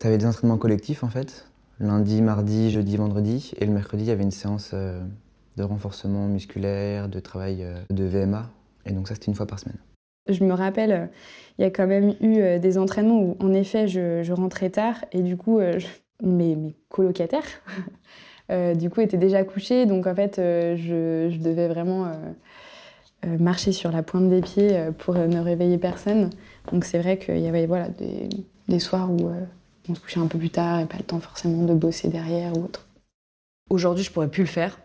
Tu 0.00 0.08
avais 0.08 0.18
des 0.18 0.26
entraînements 0.26 0.58
collectifs 0.58 1.04
en 1.04 1.08
fait? 1.08 1.46
Lundi, 1.78 2.20
mardi, 2.20 2.72
jeudi, 2.72 2.96
vendredi. 2.96 3.52
Et 3.58 3.66
le 3.66 3.72
mercredi, 3.72 4.02
il 4.02 4.08
y 4.08 4.10
avait 4.10 4.24
une 4.24 4.32
séance 4.32 4.74
de 5.58 5.64
renforcement 5.64 6.26
musculaire, 6.28 7.08
de 7.08 7.20
travail 7.20 7.62
euh, 7.62 7.74
de 7.90 8.04
VMA. 8.04 8.50
Et 8.86 8.92
donc 8.92 9.08
ça, 9.08 9.14
c'était 9.14 9.26
une 9.26 9.34
fois 9.34 9.46
par 9.46 9.58
semaine. 9.58 9.76
Je 10.28 10.44
me 10.44 10.54
rappelle, 10.54 10.92
euh, 10.92 11.06
il 11.58 11.62
y 11.62 11.64
a 11.64 11.70
quand 11.70 11.86
même 11.86 12.14
eu 12.20 12.38
euh, 12.38 12.58
des 12.58 12.78
entraînements 12.78 13.20
où, 13.20 13.36
en 13.40 13.52
effet, 13.52 13.88
je, 13.88 14.32
rentrais 14.32 14.70
tard 14.70 15.04
et 15.12 15.22
du 15.22 15.36
coup, 15.36 15.60
mes, 16.22 16.56
colocataires, 16.88 17.42
du 18.76 18.88
coup, 18.88 19.00
étaient 19.00 19.18
déjà 19.18 19.44
couchés. 19.44 19.84
Donc 19.84 20.06
en 20.06 20.14
fait, 20.14 20.36
je, 20.36 21.36
devais 21.36 21.68
vraiment 21.68 22.10
marcher 23.26 23.72
sur 23.72 23.90
la 23.90 24.02
pointe 24.02 24.28
des 24.28 24.40
pieds 24.40 24.88
pour 24.98 25.14
ne 25.14 25.40
réveiller 25.40 25.78
personne. 25.78 26.30
Donc 26.72 26.84
c'est 26.84 26.98
vrai 26.98 27.18
qu'il 27.18 27.40
y 27.40 27.48
avait 27.48 27.66
voilà, 27.66 27.88
des, 27.88 28.28
des 28.68 28.78
soirs 28.78 29.10
où 29.10 29.30
on 29.88 29.94
se 29.94 30.00
couchait 30.00 30.20
un 30.20 30.26
peu 30.26 30.38
plus 30.38 30.50
tard 30.50 30.80
et 30.80 30.86
pas 30.86 30.98
le 30.98 31.04
temps 31.04 31.20
forcément 31.20 31.64
de 31.64 31.74
bosser 31.74 32.08
derrière 32.08 32.56
ou 32.56 32.64
autre. 32.64 32.86
Aujourd'hui, 33.70 34.04
je 34.04 34.12
pourrais 34.12 34.28
plus 34.28 34.44
le 34.44 34.48
faire 34.48 34.78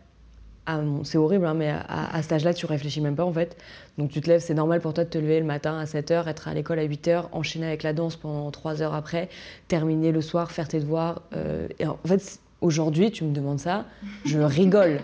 ah, 0.65 0.79
c'est 1.03 1.17
horrible, 1.17 1.45
hein, 1.45 1.53
mais 1.53 1.69
à, 1.69 2.21
cet 2.21 2.33
âge-là, 2.33 2.53
tu 2.53 2.65
réfléchis 2.65 3.01
même 3.01 3.15
pas 3.15 3.25
en 3.25 3.33
fait. 3.33 3.57
Donc 3.97 4.11
tu 4.11 4.21
te 4.21 4.29
lèves, 4.29 4.39
c'est 4.39 4.53
normal 4.53 4.79
pour 4.79 4.93
toi 4.93 5.03
de 5.03 5.09
te 5.09 5.17
lever 5.17 5.39
le 5.39 5.45
matin 5.45 5.77
à 5.77 5.83
7h, 5.83 6.27
être 6.27 6.47
à 6.47 6.53
l'école 6.53 6.79
à 6.79 6.87
8h, 6.87 7.25
enchaîner 7.33 7.67
avec 7.67 7.83
la 7.83 7.91
danse 7.91 8.15
pendant 8.15 8.49
3 8.49 8.81
heures 8.81 8.93
après, 8.93 9.29
terminer 9.67 10.11
le 10.11 10.21
soir, 10.21 10.51
faire 10.51 10.69
tes 10.69 10.79
devoirs. 10.79 11.23
Euh, 11.35 11.67
et 11.79 11.85
en 11.85 11.97
fait, 12.05 12.39
aujourd'hui, 12.61 13.11
tu 13.11 13.25
me 13.25 13.33
demandes 13.33 13.59
ça, 13.59 13.85
je 14.25 14.39
rigole. 14.39 14.99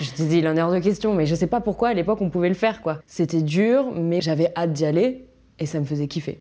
Je 0.00 0.10
te 0.10 0.22
dis, 0.22 0.38
il 0.38 0.48
en 0.48 0.56
est 0.56 0.62
hors 0.62 0.72
de 0.72 0.80
question, 0.80 1.14
mais 1.14 1.26
je 1.26 1.34
sais 1.36 1.46
pas 1.46 1.60
pourquoi 1.60 1.90
à 1.90 1.94
l'époque 1.94 2.20
on 2.20 2.30
pouvait 2.30 2.48
le 2.48 2.54
faire 2.56 2.82
quoi. 2.82 3.00
C'était 3.06 3.42
dur, 3.42 3.92
mais 3.94 4.20
j'avais 4.20 4.52
hâte 4.56 4.72
d'y 4.72 4.84
aller 4.84 5.26
et 5.60 5.66
ça 5.66 5.78
me 5.78 5.84
faisait 5.84 6.08
kiffer. 6.08 6.38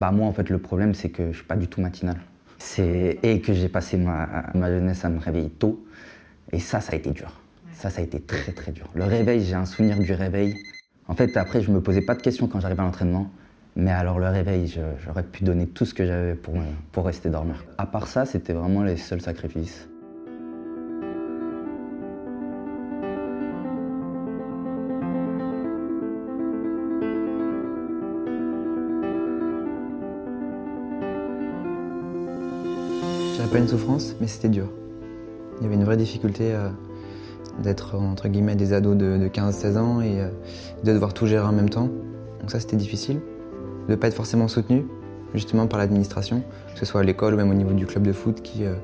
Bah 0.00 0.12
moi 0.12 0.26
en 0.26 0.32
fait 0.32 0.48
le 0.48 0.58
problème 0.58 0.94
c'est 0.94 1.10
que 1.10 1.32
je 1.32 1.38
suis 1.38 1.46
pas 1.46 1.56
du 1.56 1.66
tout 1.66 1.80
matinal. 1.80 2.16
Et 2.78 3.40
que 3.40 3.52
j'ai 3.52 3.68
passé 3.68 3.96
ma, 3.96 4.46
ma 4.54 4.68
jeunesse 4.68 5.04
à 5.04 5.08
me 5.08 5.20
réveiller 5.20 5.50
tôt. 5.50 5.84
Et 6.52 6.58
ça, 6.60 6.80
ça 6.80 6.92
a 6.92 6.96
été 6.96 7.10
dur. 7.10 7.32
Ça, 7.78 7.90
ça 7.90 8.00
a 8.00 8.04
été 8.04 8.18
très 8.18 8.50
très 8.50 8.72
dur. 8.72 8.88
Le 8.96 9.04
réveil, 9.04 9.40
j'ai 9.44 9.54
un 9.54 9.64
souvenir 9.64 10.00
du 10.00 10.12
réveil. 10.12 10.56
En 11.06 11.14
fait, 11.14 11.36
après, 11.36 11.62
je 11.62 11.70
me 11.70 11.80
posais 11.80 12.00
pas 12.00 12.16
de 12.16 12.22
questions 12.22 12.48
quand 12.48 12.58
j'arrivais 12.58 12.80
à 12.80 12.84
l'entraînement. 12.84 13.30
Mais 13.76 13.92
alors, 13.92 14.18
le 14.18 14.26
réveil, 14.26 14.80
j'aurais 15.06 15.22
pu 15.22 15.44
donner 15.44 15.68
tout 15.68 15.84
ce 15.84 15.94
que 15.94 16.04
j'avais 16.04 16.34
pour, 16.34 17.04
rester 17.04 17.30
dormir. 17.30 17.64
À 17.78 17.86
part 17.86 18.08
ça, 18.08 18.26
c'était 18.26 18.52
vraiment 18.52 18.82
les 18.82 18.96
seuls 18.96 19.20
sacrifices. 19.20 19.88
J'avais 33.36 33.52
pas 33.52 33.58
une 33.58 33.68
souffrance, 33.68 34.16
mais 34.20 34.26
c'était 34.26 34.48
dur. 34.48 34.68
Il 35.60 35.62
y 35.62 35.66
avait 35.66 35.76
une 35.76 35.84
vraie 35.84 35.96
difficulté 35.96 36.52
euh, 36.52 36.70
d'être 37.62 37.96
entre 37.96 38.28
guillemets 38.28 38.56
des 38.56 38.72
ados 38.72 38.96
de, 38.96 39.28
15-16 39.28 39.78
ans 39.78 40.00
et 40.00 40.20
euh, 40.20 40.28
de 40.84 40.92
devoir 40.92 41.14
tout 41.14 41.26
gérer 41.26 41.46
en 41.46 41.52
même 41.52 41.70
temps. 41.70 41.88
Donc 42.40 42.50
ça 42.50 42.60
c'était 42.60 42.76
difficile. 42.76 43.20
De 43.86 43.92
ne 43.92 43.96
pas 43.96 44.08
être 44.08 44.14
forcément 44.14 44.48
soutenu 44.48 44.86
justement 45.34 45.66
par 45.66 45.78
l'administration, 45.78 46.42
que 46.72 46.78
ce 46.78 46.86
soit 46.86 47.00
à 47.00 47.04
l'école 47.04 47.34
ou 47.34 47.36
même 47.36 47.50
au 47.50 47.54
niveau 47.54 47.72
du 47.72 47.86
club 47.86 48.02
de 48.02 48.12
foot 48.12 48.42
qui 48.42 48.64
euh, 48.64 48.74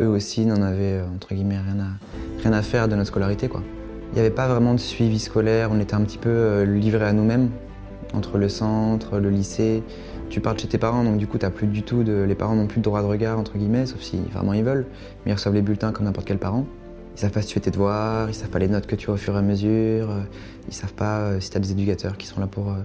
eux 0.00 0.08
aussi 0.08 0.46
n'en 0.46 0.62
avaient 0.62 1.00
entre 1.14 1.34
guillemets 1.34 1.58
rien 1.58 1.80
à, 1.80 2.42
rien 2.42 2.52
à 2.52 2.62
faire 2.62 2.88
de 2.88 2.94
notre 2.94 3.08
scolarité. 3.08 3.48
Quoi. 3.48 3.62
Il 4.10 4.14
n'y 4.14 4.20
avait 4.20 4.30
pas 4.30 4.48
vraiment 4.48 4.74
de 4.74 4.80
suivi 4.80 5.18
scolaire, 5.18 5.70
on 5.72 5.80
était 5.80 5.94
un 5.94 6.02
petit 6.02 6.18
peu 6.18 6.62
livrés 6.62 7.06
à 7.06 7.12
nous-mêmes 7.12 7.50
entre 8.12 8.38
le 8.38 8.48
centre, 8.48 9.18
le 9.18 9.30
lycée 9.30 9.84
tu 10.30 10.40
pars 10.40 10.54
de 10.54 10.60
chez 10.60 10.68
tes 10.68 10.78
parents, 10.78 11.02
donc 11.02 11.18
du 11.18 11.26
coup, 11.26 11.38
as 11.42 11.50
plus 11.50 11.66
du 11.66 11.82
tout 11.82 12.04
de, 12.04 12.22
les 12.22 12.34
parents 12.36 12.54
n'ont 12.54 12.68
plus 12.68 12.78
de 12.78 12.84
droit 12.84 13.02
de 13.02 13.06
regard, 13.06 13.38
entre 13.38 13.58
guillemets, 13.58 13.84
sauf 13.84 14.00
si 14.00 14.18
vraiment 14.32 14.52
ils 14.52 14.62
veulent, 14.62 14.86
mais 15.24 15.32
ils 15.32 15.34
reçoivent 15.34 15.54
les 15.54 15.62
bulletins 15.62 15.92
comme 15.92 16.06
n'importe 16.06 16.26
quel 16.26 16.38
parent. 16.38 16.64
Ils 17.20 17.24
savent 17.24 17.32
pas 17.32 17.42
si 17.42 17.48
tu 17.48 17.54
fais 17.54 17.60
tes 17.60 17.70
devoirs, 17.70 18.30
ils 18.30 18.34
savent 18.34 18.48
pas 18.48 18.58
les 18.58 18.66
notes 18.66 18.86
que 18.86 18.96
tu 18.96 19.10
as 19.10 19.12
au 19.12 19.18
fur 19.18 19.34
et 19.34 19.38
à 19.38 19.42
mesure, 19.42 20.10
euh, 20.10 20.22
ils 20.68 20.72
savent 20.72 20.94
pas 20.94 21.18
euh, 21.18 21.40
si 21.40 21.50
tu 21.50 21.56
as 21.58 21.60
des 21.60 21.72
éducateurs 21.72 22.16
qui 22.16 22.26
sont 22.26 22.40
là 22.40 22.46
pour, 22.46 22.70
euh, 22.70 22.76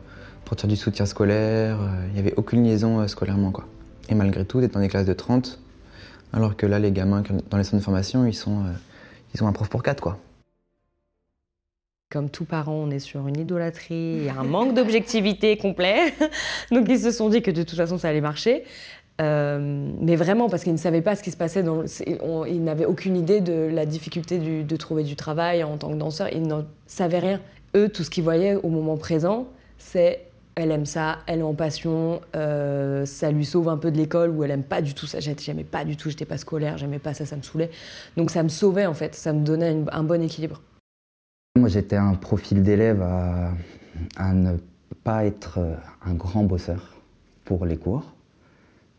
pour 0.43 0.57
te 0.57 0.61
faire 0.63 0.69
du 0.69 0.75
soutien 0.75 1.05
scolaire. 1.05 1.77
Il 2.09 2.13
n'y 2.15 2.19
avait 2.19 2.33
aucune 2.35 2.65
liaison 2.65 3.07
scolairement, 3.07 3.51
quoi. 3.51 3.65
Et 4.09 4.13
malgré 4.13 4.43
tout, 4.43 4.59
d'être 4.59 4.73
dans 4.73 4.81
des 4.81 4.89
classes 4.89 5.05
de 5.05 5.13
30, 5.13 5.57
alors 6.33 6.57
que 6.57 6.65
là, 6.65 6.79
les 6.79 6.91
gamins 6.91 7.23
dans 7.49 7.57
les 7.57 7.63
centres 7.63 7.77
de 7.77 7.81
formation, 7.81 8.25
ils 8.25 8.33
sont, 8.33 8.63
ils 9.33 9.41
ont 9.41 9.47
un 9.47 9.53
prof 9.53 9.69
pour 9.69 9.83
quatre, 9.83 10.01
quoi. 10.01 10.19
Comme 12.11 12.29
tous 12.29 12.45
parents, 12.45 12.75
on 12.75 12.91
est 12.91 12.99
sur 12.99 13.27
une 13.27 13.39
idolâtrie, 13.39 14.29
un 14.29 14.43
manque 14.43 14.73
d'objectivité 14.73 15.57
complet. 15.57 16.13
Donc 16.71 16.87
ils 16.89 16.99
se 16.99 17.11
sont 17.11 17.29
dit 17.29 17.41
que 17.41 17.51
de 17.51 17.63
toute 17.63 17.77
façon 17.77 17.97
ça 17.97 18.09
allait 18.09 18.21
marcher. 18.21 18.63
Euh, 19.21 19.91
mais 20.01 20.15
vraiment, 20.15 20.49
parce 20.49 20.63
qu'ils 20.63 20.73
ne 20.73 20.77
savaient 20.77 21.01
pas 21.01 21.15
ce 21.15 21.23
qui 21.23 21.31
se 21.31 21.37
passait, 21.37 21.63
ils 22.47 22.63
n'avaient 22.63 22.85
aucune 22.85 23.15
idée 23.15 23.41
de 23.41 23.69
la 23.71 23.85
difficulté 23.85 24.37
de 24.63 24.75
trouver 24.75 25.03
du 25.03 25.15
travail 25.15 25.63
en 25.63 25.77
tant 25.77 25.89
que 25.89 25.95
danseur, 25.95 26.27
ils 26.33 26.43
n'en 26.43 26.65
savaient 26.85 27.19
rien. 27.19 27.39
Eux, 27.75 27.89
tout 27.89 28.03
ce 28.03 28.09
qu'ils 28.09 28.23
voyaient 28.23 28.55
au 28.55 28.69
moment 28.69 28.97
présent, 28.97 29.47
c'est 29.77 30.25
elle 30.55 30.71
aime 30.71 30.85
ça, 30.85 31.19
elle 31.27 31.39
est 31.39 31.43
en 31.43 31.53
passion, 31.53 32.21
euh, 32.35 33.05
ça 33.05 33.29
lui 33.29 33.43
sauve 33.43 33.67
un 33.67 33.77
peu 33.77 33.91
de 33.91 33.97
l'école 33.97 34.29
où 34.29 34.43
elle 34.43 34.51
aime 34.51 34.63
pas 34.63 34.81
du 34.81 34.93
tout 34.93 35.05
ça. 35.05 35.19
J'aimais 35.19 35.65
pas 35.65 35.83
du 35.83 35.97
tout, 35.97 36.09
j'étais 36.09 36.25
pas 36.25 36.37
scolaire, 36.37 36.77
j'aimais 36.77 36.99
pas 36.99 37.13
ça, 37.13 37.25
ça 37.25 37.35
me 37.35 37.41
saoulait. 37.41 37.71
Donc 38.15 38.31
ça 38.31 38.41
me 38.41 38.49
sauvait 38.49 38.85
en 38.85 38.93
fait, 38.93 39.15
ça 39.15 39.33
me 39.33 39.43
donnait 39.43 39.75
un 39.91 40.03
bon 40.03 40.21
équilibre. 40.21 40.61
Moi, 41.57 41.69
j'étais 41.69 41.95
un 41.97 42.15
profil 42.15 42.63
d'élève 42.63 43.01
à, 43.01 44.33
ne 44.33 44.57
pas 45.03 45.25
être 45.25 45.59
un 46.05 46.13
grand 46.13 46.43
bosseur 46.43 46.95
pour 47.43 47.65
les 47.65 47.77
cours, 47.77 48.14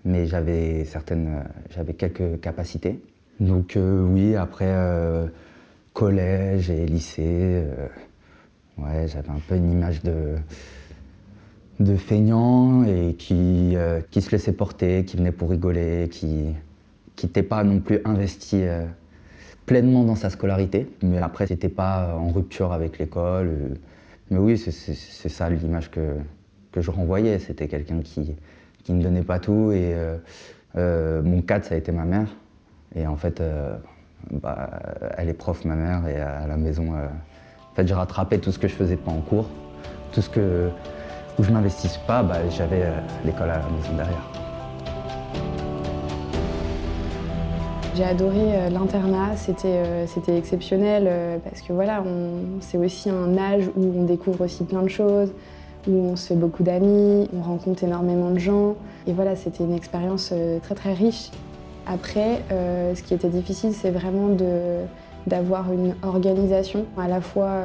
mais 0.07 0.27
j'avais 0.27 0.85
certaines, 0.85 1.45
j'avais 1.75 1.93
quelques 1.93 2.41
capacités. 2.41 3.01
Donc 3.41 3.77
euh, 3.77 4.07
oui, 4.07 4.37
après 4.37 4.69
euh, 4.69 5.27
collège 5.93 6.71
et 6.71 6.87
lycée, 6.87 7.25
euh, 7.27 7.89
ouais, 8.79 9.09
j'avais 9.09 9.29
un 9.29 9.41
peu 9.47 9.57
une 9.57 9.71
image 9.71 10.03
de, 10.03 10.37
de 11.81 11.97
feignant 11.97 12.85
et 12.85 13.15
qui, 13.15 13.77
qui 14.11 14.23
se 14.23 14.31
laissait 14.31 14.53
porter, 14.53 15.05
qui 15.05 15.17
venait 15.17 15.33
pour 15.33 15.51
rigoler, 15.51 16.09
qui 16.09 16.55
n'était 17.23 17.43
pas 17.43 17.65
non 17.65 17.81
plus 17.81 18.01
investi 18.05 18.63
pleinement 19.67 20.05
dans 20.05 20.15
sa 20.15 20.31
scolarité. 20.31 20.89
Mais 21.03 21.19
après, 21.19 21.47
c'était 21.47 21.69
pas 21.69 22.17
en 22.17 22.29
rupture 22.31 22.73
avec 22.73 22.99
l'école. 22.99 23.77
Mais 24.31 24.39
oui, 24.39 24.57
c'est 24.57 25.29
ça 25.29 25.51
l'image 25.51 25.91
que, 25.91 26.15
que 26.73 26.81
je 26.81 26.91
renvoyais. 26.91 27.39
C'était 27.39 27.69
quelqu'un 27.69 28.01
qui, 28.01 28.35
qui 28.87 28.93
ne 28.93 29.03
donnait 29.03 29.23
pas 29.23 29.41
tout. 29.41 29.73
Et 29.73 29.93
euh, 29.95 30.17
euh, 30.79 31.23
mon 31.23 31.43
cadre, 31.43 31.65
ça 31.65 31.75
a 31.75 31.79
été 31.79 31.91
ma 31.91 32.05
mère. 32.05 32.29
Et 32.95 33.07
en 33.07 33.17
fait, 33.17 33.43
bah, 34.31 34.71
elle 35.19 35.29
est 35.29 35.35
prof, 35.35 35.65
ma 35.65 35.75
mère, 35.75 36.07
et 36.07 36.19
à 36.19 36.47
la 36.47 36.57
maison, 36.57 36.95
en 36.95 37.75
fait, 37.75 38.39
tout 38.39 38.53
ce 38.53 38.59
que 38.59 38.69
je 38.69 38.75
faisais 38.75 38.97
pas 38.97 39.11
en 39.11 39.21
cours, 39.21 39.51
tout 40.13 40.23
ce 40.23 40.31
que 40.31 40.71
où 41.39 41.43
je 41.43 41.51
m'investisse 41.51 41.99
pas, 42.07 42.23
bah, 42.23 42.37
j'avais 42.49 42.87
l'école 43.25 43.51
à 43.51 43.59
la 43.59 43.69
maison 43.69 43.95
derrière. 43.95 44.37
J'ai 47.97 48.05
adoré 48.05 48.37
euh, 48.37 48.69
l'internat, 48.69 49.37
c'était 49.37 49.69
euh, 49.69 50.07
exceptionnel 50.29 51.05
euh, 51.07 51.39
parce 51.43 51.63
que 51.63 51.73
voilà, 51.73 52.05
c'est 52.61 52.77
aussi 52.77 53.09
un 53.09 53.39
âge 53.39 53.71
où 53.75 54.01
on 54.01 54.05
découvre 54.05 54.45
aussi 54.45 54.65
plein 54.65 54.83
de 54.83 54.89
choses, 54.89 55.33
où 55.89 55.93
on 55.93 56.17
se 56.17 56.29
fait 56.29 56.35
beaucoup 56.35 56.63
d'amis, 56.63 57.29
on 57.37 57.43
rencontre 57.43 57.85
énormément 57.85 58.31
de 58.31 58.39
gens. 58.39 58.77
Et 59.07 59.13
voilà, 59.13 59.37
c'était 59.37 59.65
une 59.65 59.75
expérience 59.75 60.33
très 60.63 60.75
très 60.75 60.93
riche. 60.93 61.31
Après, 61.87 62.43
ce 62.51 63.01
qui 63.03 63.15
était 63.15 63.29
difficile, 63.29 63.73
c'est 63.73 63.91
vraiment 63.91 64.37
d'avoir 65.27 65.73
une 65.73 65.95
organisation, 66.03 66.87
à 66.99 67.07
la 67.07 67.21
fois 67.21 67.63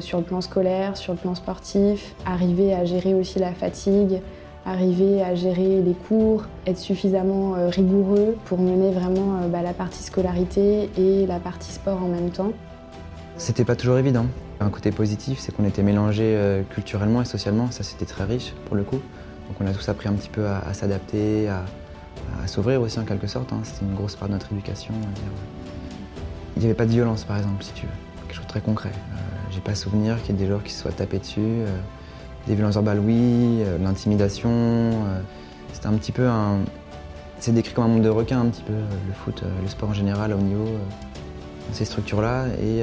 sur 0.00 0.18
le 0.18 0.24
plan 0.24 0.40
scolaire, 0.40 0.96
sur 0.96 1.12
le 1.12 1.18
plan 1.18 1.36
sportif, 1.36 2.16
arriver 2.26 2.74
à 2.74 2.84
gérer 2.84 3.14
aussi 3.14 3.38
la 3.38 3.52
fatigue, 3.52 4.20
arriver 4.66 5.22
à 5.22 5.34
gérer 5.34 5.80
les 5.80 5.94
cours, 6.08 6.44
être 6.66 6.78
suffisamment 6.78 7.54
euh, 7.54 7.68
rigoureux 7.68 8.36
pour 8.44 8.58
mener 8.58 8.90
vraiment 8.90 9.38
euh, 9.42 9.48
bah, 9.48 9.62
la 9.62 9.72
partie 9.72 10.02
scolarité 10.02 10.90
et 10.98 11.26
la 11.26 11.38
partie 11.38 11.72
sport 11.72 12.02
en 12.02 12.08
même 12.08 12.30
temps. 12.30 12.52
C'était 13.36 13.64
pas 13.64 13.76
toujours 13.76 13.98
évident. 13.98 14.26
Un 14.60 14.68
côté 14.68 14.92
positif, 14.92 15.38
c'est 15.38 15.54
qu'on 15.54 15.64
était 15.64 15.82
mélangés 15.82 16.34
euh, 16.36 16.62
culturellement 16.62 17.22
et 17.22 17.24
socialement, 17.24 17.70
ça 17.70 17.82
c'était 17.82 18.04
très 18.04 18.24
riche 18.24 18.52
pour 18.66 18.76
le 18.76 18.84
coup. 18.84 19.00
Donc 19.48 19.56
on 19.60 19.66
a 19.66 19.72
tous 19.72 19.88
appris 19.88 20.08
un 20.08 20.12
petit 20.12 20.28
peu 20.28 20.46
à, 20.46 20.72
s'adapter, 20.74 21.48
à, 21.48 21.64
s'ouvrir 22.46 22.80
aussi 22.80 22.98
en 22.98 23.04
quelque 23.04 23.26
sorte. 23.26 23.52
Hein. 23.52 23.60
C'était 23.64 23.86
une 23.86 23.94
grosse 23.94 24.16
part 24.16 24.28
de 24.28 24.34
notre 24.34 24.52
éducation. 24.52 24.94
Il 26.56 26.60
n'y 26.60 26.66
avait 26.66 26.74
pas 26.74 26.86
de 26.86 26.90
violence 26.90 27.24
par 27.24 27.36
exemple, 27.38 27.64
si 27.64 27.72
tu 27.72 27.86
veux. 27.86 27.92
Quelque 28.26 28.36
chose 28.36 28.44
de 28.44 28.50
très 28.50 28.60
concret. 28.60 28.92
J'ai 29.50 29.60
pas 29.60 29.74
souvenir 29.74 30.22
qu'il 30.22 30.36
y 30.36 30.38
ait 30.38 30.40
des 30.42 30.46
joueurs 30.46 30.62
qui 30.62 30.72
se 30.72 30.82
soient 30.82 30.92
tapés 30.92 31.18
dessus. 31.18 31.64
Des 32.46 32.54
violences 32.54 32.74
verbales, 32.74 33.00
oui, 33.00 33.62
euh, 33.62 33.78
l'intimidation. 33.78 34.50
Euh, 34.50 35.20
c'était 35.72 35.86
un 35.86 35.92
petit 35.94 36.12
peu 36.12 36.26
un. 36.26 36.60
C'est 37.38 37.52
décrit 37.52 37.74
comme 37.74 37.84
un 37.84 37.88
monde 37.88 38.02
de 38.02 38.08
requins, 38.08 38.40
un 38.40 38.46
petit 38.46 38.62
peu, 38.62 38.72
euh, 38.72 38.86
le 39.06 39.12
foot, 39.12 39.42
le 39.62 39.68
sport 39.68 39.90
en 39.90 39.94
général, 39.94 40.32
au 40.32 40.38
niveau, 40.38 40.66
ces 41.72 41.84
structures-là. 41.84 42.46
Et 42.62 42.82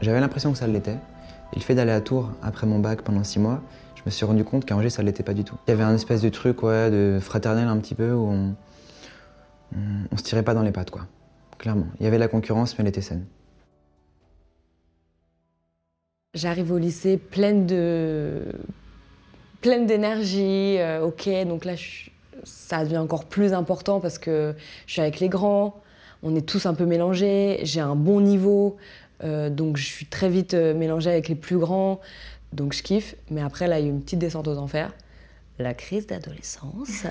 j'avais 0.00 0.20
l'impression 0.20 0.52
que 0.52 0.58
ça 0.58 0.66
l'était. 0.66 0.98
Et 1.52 1.56
le 1.56 1.60
fait 1.60 1.74
d'aller 1.74 1.92
à 1.92 2.00
Tours 2.00 2.30
après 2.42 2.66
mon 2.66 2.78
bac 2.78 3.02
pendant 3.02 3.24
six 3.24 3.38
mois, 3.38 3.62
je 3.94 4.02
me 4.04 4.10
suis 4.10 4.24
rendu 4.24 4.44
compte 4.44 4.64
qu'à 4.64 4.76
Angers, 4.76 4.90
ça 4.90 5.02
l'était 5.02 5.22
pas 5.22 5.34
du 5.34 5.44
tout. 5.44 5.56
Il 5.66 5.70
y 5.70 5.74
avait 5.74 5.84
un 5.84 5.94
espèce 5.94 6.20
de 6.22 6.28
truc, 6.28 6.62
de 6.62 7.18
fraternel 7.20 7.68
un 7.68 7.78
petit 7.78 7.94
peu, 7.94 8.12
où 8.12 8.28
on, 8.28 8.54
on, 9.74 9.78
on 10.10 10.16
se 10.16 10.22
tirait 10.22 10.42
pas 10.42 10.54
dans 10.54 10.62
les 10.62 10.72
pattes, 10.72 10.90
quoi. 10.90 11.06
Clairement. 11.58 11.86
Il 12.00 12.04
y 12.04 12.06
avait 12.06 12.18
la 12.18 12.28
concurrence, 12.28 12.76
mais 12.76 12.82
elle 12.82 12.88
était 12.88 13.00
saine. 13.00 13.24
J'arrive 16.34 16.70
au 16.70 16.78
lycée 16.78 17.16
pleine 17.16 17.66
de 17.66 18.52
pleine 19.62 19.86
d'énergie. 19.86 20.76
Euh, 20.78 21.02
ok, 21.02 21.28
donc 21.48 21.64
là, 21.64 21.72
ça 22.44 22.84
devient 22.84 22.98
encore 22.98 23.24
plus 23.24 23.54
important 23.54 24.00
parce 24.00 24.18
que 24.18 24.54
je 24.86 24.92
suis 24.92 25.00
avec 25.00 25.18
les 25.18 25.30
grands. 25.30 25.80
On 26.22 26.34
est 26.36 26.46
tous 26.46 26.66
un 26.66 26.74
peu 26.74 26.84
mélangés. 26.84 27.60
J'ai 27.62 27.80
un 27.80 27.96
bon 27.96 28.20
niveau, 28.20 28.76
euh, 29.24 29.50
donc 29.50 29.76
je 29.76 29.84
suis 29.84 30.06
très 30.06 30.28
vite 30.28 30.54
euh, 30.54 30.74
mélangée 30.74 31.10
avec 31.10 31.28
les 31.28 31.34
plus 31.34 31.58
grands. 31.58 32.00
Donc 32.52 32.72
je 32.72 32.82
kiffe. 32.82 33.16
Mais 33.30 33.40
après, 33.40 33.66
là, 33.66 33.78
il 33.78 33.86
y 33.86 33.88
a 33.88 33.90
une 33.90 34.02
petite 34.02 34.18
descente 34.18 34.48
aux 34.48 34.58
enfers. 34.58 34.92
La 35.58 35.74
crise 35.74 36.06
d'adolescence 36.06 37.06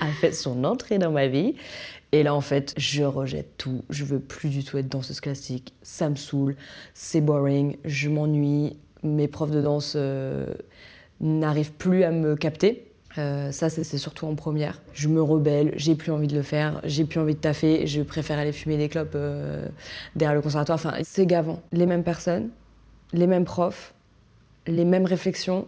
a 0.00 0.06
fait 0.20 0.32
son 0.32 0.64
entrée 0.64 0.98
dans 0.98 1.10
ma 1.10 1.26
vie. 1.26 1.54
Et 2.12 2.22
là, 2.22 2.34
en 2.34 2.40
fait, 2.40 2.74
je 2.76 3.02
rejette 3.02 3.56
tout. 3.58 3.84
Je 3.90 4.04
veux 4.04 4.20
plus 4.20 4.48
du 4.48 4.62
tout 4.62 4.78
être 4.78 4.88
danseuse 4.88 5.20
classique. 5.20 5.74
Ça 5.82 6.08
me 6.08 6.14
saoule. 6.14 6.56
C'est 6.94 7.20
boring. 7.20 7.76
Je 7.84 8.08
m'ennuie. 8.08 8.76
Mes 9.02 9.28
profs 9.28 9.50
de 9.50 9.60
danse 9.60 9.94
euh, 9.96 10.46
n'arrivent 11.20 11.72
plus 11.72 12.04
à 12.04 12.10
me 12.10 12.36
capter. 12.36 12.93
Euh, 13.16 13.52
ça, 13.52 13.70
c'est 13.70 13.84
surtout 13.98 14.26
en 14.26 14.34
première. 14.34 14.80
Je 14.92 15.08
me 15.08 15.22
rebelle, 15.22 15.72
j'ai 15.76 15.94
plus 15.94 16.10
envie 16.10 16.26
de 16.26 16.34
le 16.34 16.42
faire, 16.42 16.80
j'ai 16.84 17.04
plus 17.04 17.20
envie 17.20 17.34
de 17.34 17.40
taffer, 17.40 17.86
je 17.86 18.02
préfère 18.02 18.38
aller 18.38 18.52
fumer 18.52 18.76
des 18.76 18.88
clopes 18.88 19.12
euh, 19.14 19.68
derrière 20.16 20.34
le 20.34 20.42
conservatoire. 20.42 20.76
Enfin, 20.76 20.94
c'est 21.04 21.26
gavant. 21.26 21.62
Les 21.72 21.86
mêmes 21.86 22.02
personnes, 22.02 22.50
les 23.12 23.26
mêmes 23.26 23.44
profs, 23.44 23.94
les 24.66 24.84
mêmes 24.84 25.06
réflexions, 25.06 25.66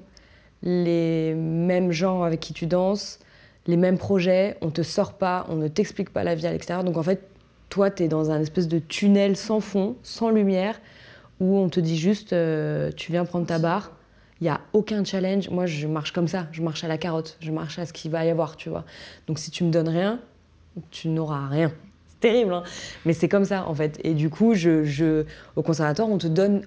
les 0.62 1.34
mêmes 1.34 1.92
gens 1.92 2.22
avec 2.24 2.40
qui 2.40 2.52
tu 2.52 2.66
danses, 2.66 3.20
les 3.66 3.76
mêmes 3.76 3.98
projets, 3.98 4.56
on 4.60 4.70
te 4.70 4.82
sort 4.82 5.14
pas, 5.14 5.46
on 5.48 5.56
ne 5.56 5.68
t'explique 5.68 6.10
pas 6.10 6.24
la 6.24 6.34
vie 6.34 6.46
à 6.46 6.52
l'extérieur. 6.52 6.84
Donc 6.84 6.96
en 6.96 7.02
fait, 7.02 7.22
toi, 7.68 7.90
tu 7.90 8.04
es 8.04 8.08
dans 8.08 8.30
un 8.30 8.40
espèce 8.40 8.68
de 8.68 8.78
tunnel 8.78 9.36
sans 9.36 9.60
fond, 9.60 9.96
sans 10.02 10.30
lumière, 10.30 10.80
où 11.40 11.58
on 11.58 11.68
te 11.68 11.80
dit 11.80 11.98
juste 11.98 12.32
euh, 12.32 12.90
tu 12.96 13.12
viens 13.12 13.24
prendre 13.24 13.46
ta 13.46 13.58
barre. 13.58 13.92
Il 14.40 14.44
n'y 14.44 14.50
a 14.50 14.60
aucun 14.72 15.04
challenge. 15.04 15.50
Moi, 15.50 15.66
je 15.66 15.86
marche 15.86 16.12
comme 16.12 16.28
ça. 16.28 16.46
Je 16.52 16.62
marche 16.62 16.84
à 16.84 16.88
la 16.88 16.98
carotte. 16.98 17.36
Je 17.40 17.50
marche 17.50 17.78
à 17.78 17.86
ce 17.86 17.92
qu'il 17.92 18.10
va 18.10 18.24
y 18.24 18.30
avoir, 18.30 18.56
tu 18.56 18.68
vois. 18.68 18.84
Donc, 19.26 19.38
si 19.38 19.50
tu 19.50 19.64
me 19.64 19.70
donnes 19.70 19.88
rien, 19.88 20.20
tu 20.90 21.08
n'auras 21.08 21.48
rien. 21.48 21.72
C'est 22.08 22.20
terrible, 22.20 22.52
hein 22.52 22.62
mais 23.04 23.12
c'est 23.12 23.28
comme 23.28 23.44
ça, 23.44 23.66
en 23.68 23.74
fait. 23.74 23.98
Et 24.04 24.14
du 24.14 24.30
coup, 24.30 24.54
je, 24.54 24.84
je, 24.84 25.24
au 25.54 25.62
conservatoire, 25.62 26.08
on 26.08 26.18
te 26.18 26.26
donne 26.26 26.62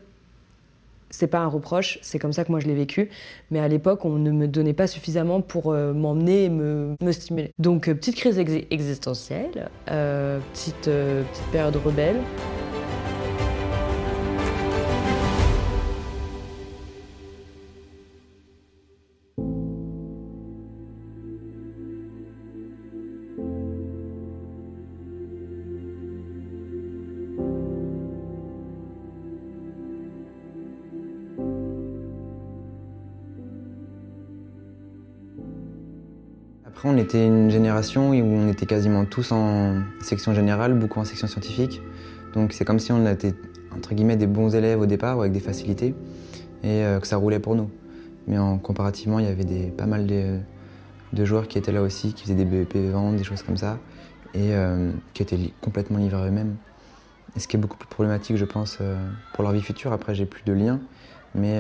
c'est 1.10 1.28
pas 1.28 1.40
un 1.40 1.48
reproche, 1.48 2.00
c'est 2.02 2.20
comme 2.20 2.34
ça 2.34 2.46
que 2.46 2.52
moi 2.52 2.60
je 2.60 2.68
l'ai 2.68 2.76
vécu. 2.76 3.10
Mais 3.52 3.60
à 3.60 3.68
l'époque, 3.68 4.06
on 4.06 4.12
ne 4.12 4.32
me 4.32 4.48
donnait 4.48 4.74
pas 4.74 4.88
suffisamment 4.88 5.42
pour 5.42 5.72
euh, 5.72 5.94
m'emmener 5.94 6.46
et 6.46 6.50
me, 6.50 6.96
me, 7.02 7.12
stimuler. 7.12 7.52
Donc, 7.60 7.88
euh, 7.88 7.96
petite 7.96 8.16
crise 8.16 8.38
existentielle, 8.38 9.70
euh, 9.90 10.40
petite, 10.54 10.86
petite 10.86 11.52
période 11.52 11.76
rebelle. 11.78 12.18
Était 37.10 37.26
une 37.26 37.50
génération 37.50 38.12
où 38.12 38.14
on 38.14 38.50
était 38.50 38.68
quasiment 38.68 39.04
tous 39.04 39.32
en 39.32 39.82
section 40.00 40.36
générale, 40.36 40.76
beaucoup 40.76 41.00
en 41.00 41.06
section 41.06 41.26
scientifique. 41.26 41.82
Donc 42.36 42.54
c'est 42.54 42.66
comme 42.66 42.78
si 42.78 42.92
on 42.92 43.04
était 43.08 43.34
entre 43.76 43.96
guillemets 43.96 44.16
des 44.16 44.28
bons 44.28 44.54
élèves 44.54 44.80
au 44.80 44.86
départ, 44.86 45.20
avec 45.20 45.32
des 45.32 45.40
facilités, 45.40 45.96
et 46.62 46.84
euh, 46.86 47.00
que 47.00 47.08
ça 47.08 47.18
roulait 47.18 47.40
pour 47.40 47.56
nous. 47.56 47.72
Mais 48.28 48.38
en 48.38 48.60
comparativement, 48.60 49.18
il 49.18 49.26
y 49.26 49.28
avait 49.28 49.72
pas 49.72 49.88
mal 49.88 50.06
de, 50.06 51.26
joueurs 51.26 51.48
qui 51.48 51.58
étaient 51.58 51.72
là 51.72 51.82
aussi, 51.82 52.14
qui 52.14 52.26
faisaient 52.26 52.36
des 52.36 52.46
BEP 52.46 52.78
ventes, 52.92 53.16
des 53.16 53.24
choses 53.24 53.42
comme 53.42 53.58
ça, 53.58 53.80
et 54.36 54.54
euh, 54.54 54.92
qui 55.16 55.24
étaient 55.24 55.40
complètement 55.62 55.98
livrés 55.98 56.28
eux-mêmes. 56.28 56.58
Et 57.36 57.40
ce 57.40 57.48
qui 57.48 57.58
est 57.58 57.60
beaucoup 57.60 57.78
plus 57.78 57.90
problématique, 57.90 58.38
je 58.38 58.46
pense, 58.46 58.78
euh, 58.82 58.96
pour 59.34 59.44
leur 59.44 59.54
vie 59.54 59.64
future. 59.64 59.94
Après, 59.94 60.14
j'ai 60.14 60.28
plus 60.28 60.44
de 60.44 60.54
liens, 60.54 60.80
mais 61.34 61.60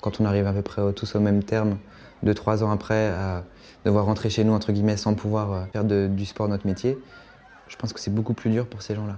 quand 0.00 0.20
on 0.20 0.24
arrive 0.26 0.46
à 0.46 0.52
peu 0.52 0.62
près 0.62 0.92
tous 0.92 1.16
au 1.16 1.20
même 1.20 1.42
terme, 1.42 1.78
deux, 2.22 2.34
trois 2.34 2.62
ans 2.62 2.70
après, 2.70 3.08
à 3.08 3.44
devoir 3.86 4.04
rentrer 4.04 4.30
chez 4.30 4.42
nous, 4.44 4.52
entre 4.52 4.72
guillemets, 4.72 4.96
sans 4.96 5.14
pouvoir 5.14 5.52
euh, 5.52 5.64
faire 5.72 5.84
du 5.84 6.26
sport 6.26 6.48
notre 6.48 6.66
métier, 6.66 6.98
je 7.68 7.76
pense 7.76 7.92
que 7.92 8.00
c'est 8.00 8.12
beaucoup 8.12 8.34
plus 8.34 8.50
dur 8.50 8.66
pour 8.66 8.82
ces 8.82 8.94
gens-là. 8.94 9.16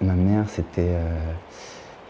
Ma 0.00 0.14
mère, 0.14 0.48
c'était 0.48 0.88
euh, 0.88 1.32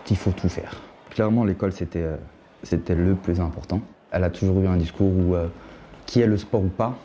qu'il 0.05 0.19
faut 0.19 0.31
tout 0.31 0.49
faire. 0.49 0.81
Clairement, 1.11 1.45
l'école, 1.45 1.73
c'était 1.73 2.03
euh, 2.03 2.17
c'était 2.63 2.95
le 2.95 3.15
plus 3.15 3.41
important. 3.41 3.81
Elle 4.13 4.25
a 4.25 4.31
toujours 4.31 4.61
eu 4.61 4.67
un 4.67 4.77
discours 4.77 5.09
où, 5.09 5.35
qui 6.05 6.21
est 6.21 6.27
le 6.27 6.37
sport 6.37 6.63
ou 6.63 6.69
pas, 6.69 6.97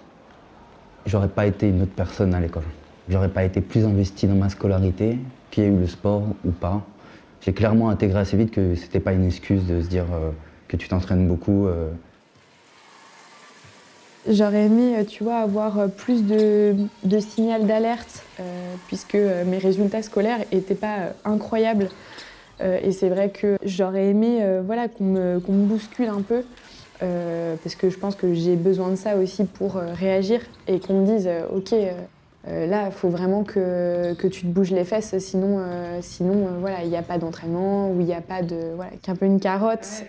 j'aurais 1.06 1.30
pas 1.30 1.48
été 1.48 1.70
une 1.70 1.82
autre 1.82 1.94
personne 1.96 2.36
à 2.36 2.40
l'école. 2.42 2.66
J'aurais 3.10 3.30
pas 3.30 3.46
été 3.46 3.62
plus 3.62 3.86
investi 3.86 4.28
dans 4.28 4.36
ma 4.36 4.50
scolarité, 4.50 5.18
qui 5.50 5.62
ait 5.62 5.68
eu 5.68 5.80
le 5.80 5.88
sport 5.88 6.24
ou 6.46 6.52
pas. 6.52 6.84
J'ai 7.42 7.54
clairement 7.54 7.90
intégré 7.90 8.20
assez 8.20 8.36
vite 8.36 8.52
que 8.52 8.76
c'était 8.76 9.00
pas 9.00 9.14
une 9.14 9.24
excuse 9.24 9.66
de 9.66 9.82
se 9.82 9.88
dire 9.88 10.06
que 10.68 10.76
tu 10.76 10.90
t'entraînes 10.90 11.28
beaucoup. 11.28 11.68
J'aurais 14.30 14.66
aimé, 14.66 14.98
euh, 14.98 15.04
tu 15.06 15.24
vois, 15.24 15.38
avoir 15.38 15.80
euh, 15.80 15.88
plus 15.88 16.26
de, 16.26 16.76
de 17.04 17.20
signal 17.20 17.66
d'alerte, 17.66 18.24
euh, 18.40 18.44
puisque 18.88 19.16
mes 19.16 19.58
résultats 19.58 20.02
scolaires 20.02 20.40
n'étaient 20.52 20.76
pas 20.76 21.14
incroyables. 21.24 21.90
et 22.62 22.92
c'est 22.92 23.10
vrai 23.10 23.30
que 23.30 23.58
j'aurais 23.64 24.08
aimé 24.08 24.42
voilà, 24.66 24.88
qu'on 24.88 25.04
me, 25.04 25.36
me, 25.36 25.66
bouscule 25.66 26.10
un 26.10 26.22
peu, 26.22 26.44
parce 27.00 27.76
que 27.76 27.90
je 27.90 27.98
pense 27.98 28.16
que 28.16 28.34
j'ai 28.34 28.56
besoin 28.56 28.90
de 28.90 28.96
ça 28.96 29.16
aussi 29.16 29.46
pour 29.46 29.76
réagir, 29.76 30.42
et 30.68 30.80
qu'on 30.80 31.02
me 31.02 31.06
dise, 31.06 31.30
OK, 31.56 31.72
là, 32.48 32.88
il 32.88 32.92
faut 32.92 33.10
vraiment 33.10 33.44
que, 33.44 34.16
que, 34.16 34.28
tu 34.28 34.42
te 34.42 34.48
bouges 34.48 34.72
les 34.72 34.86
fesses, 34.86 35.16
sinon, 35.20 35.64
sinon 36.02 36.48
voilà, 36.60 36.84
il 36.84 36.90
n'y 36.90 36.98
a 36.98 37.04
pas 37.04 37.20
d'entraînement, 37.20 37.92
ou 37.92 38.00
il 38.00 38.08
n'y 38.08 38.16
a 38.16 38.22
pas 38.22 38.42
de... 38.42 38.74
Voilà, 38.76 38.92
qu'un 39.04 39.16
peu 39.16 39.28
une 39.28 39.40
carotte 39.40 40.04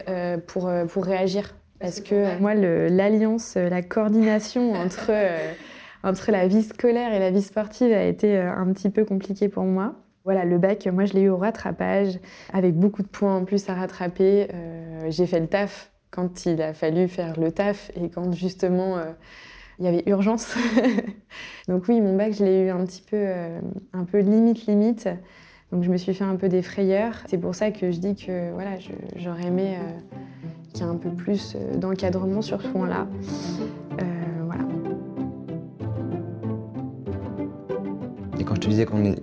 pour, 0.47 0.71
pour 0.89 1.05
réagir. 1.05 1.53
Parce 1.81 2.01
que 2.01 2.39
moi, 2.41 2.55
l'alliance, 2.55 3.55
euh, 3.57 3.69
la 3.69 3.83
coordination 3.83 4.73
entre, 4.75 5.11
euh, 5.11 5.53
entre 6.03 6.33
la 6.33 6.47
vie 6.49 6.63
scolaire 6.63 7.13
et 7.13 7.19
la 7.19 7.31
vie 7.31 7.43
sportive 7.43 7.93
a 7.93 8.03
été 8.03 8.37
euh, 8.37 8.53
un 8.53 8.73
petit 8.73 8.91
peu 8.91 9.05
compliquée 9.05 9.49
pour 9.49 9.65
moi. 9.65 9.95
Voilà, 10.25 10.45
le 10.45 10.59
bac, 10.59 10.87
moi, 10.87 11.07
je 11.07 11.15
l'ai 11.15 11.23
eu 11.23 11.29
au 11.31 11.39
rattrapage, 11.39 12.19
avec 12.53 12.75
beaucoup 12.75 13.03
de 13.03 13.09
points 13.09 13.37
en 13.37 13.45
plus 13.45 13.69
à 13.71 13.75
rattraper. 13.75 14.49
J'ai 15.09 15.27
fait 15.27 15.41
le 15.41 15.47
taf 15.47 15.91
quand 16.11 16.45
il 16.45 16.61
a 16.61 16.75
fallu 16.75 17.09
faire 17.09 17.41
le 17.41 17.51
taf 17.51 17.91
et 17.97 18.11
quand 18.11 18.31
justement 18.33 18.99
il 19.79 19.87
y 19.87 19.89
avait 19.89 20.03
urgence. 20.05 20.55
Donc 21.69 21.89
oui, 21.89 22.03
mon 22.03 22.15
bac, 22.15 22.35
je 22.35 22.45
l'ai 22.45 22.67
eu 22.67 22.69
un 22.69 22.85
petit 22.85 23.01
peu, 23.01 23.27
un 23.95 24.05
peu 24.05 24.19
limite 24.19 24.67
limite. 24.67 25.09
Donc 25.73 25.83
je 25.83 25.91
me 25.91 25.97
suis 25.97 26.15
fait 26.15 26.25
un 26.25 26.37
peu 26.37 26.49
des 26.49 26.63
frayeurs. 26.63 27.15
C'est 27.27 27.39
pour 27.39 27.55
ça 27.55 27.71
que 27.71 27.91
je 27.91 27.99
dis 27.99 28.15
que 28.15 28.53
voilà, 28.53 28.73
j'aurais 29.17 29.47
aimé 29.47 29.77
qu'il 30.73 30.85
y 30.85 30.89
ait 30.89 30.91
un 30.91 30.97
peu 30.97 31.11
plus 31.11 31.55
euh, 31.57 31.77
d'encadrement 31.77 32.43
sur 32.43 32.61
ce 32.61 32.69
point-là. 32.69 33.07
Euh, 34.01 34.05
voilà. 34.45 34.65
Et 38.39 38.45
quand 38.45 38.55
je 38.55 38.61
te 38.61 38.69
disais 38.69 38.85
qu'on 38.85 38.99
n'est 38.99 39.17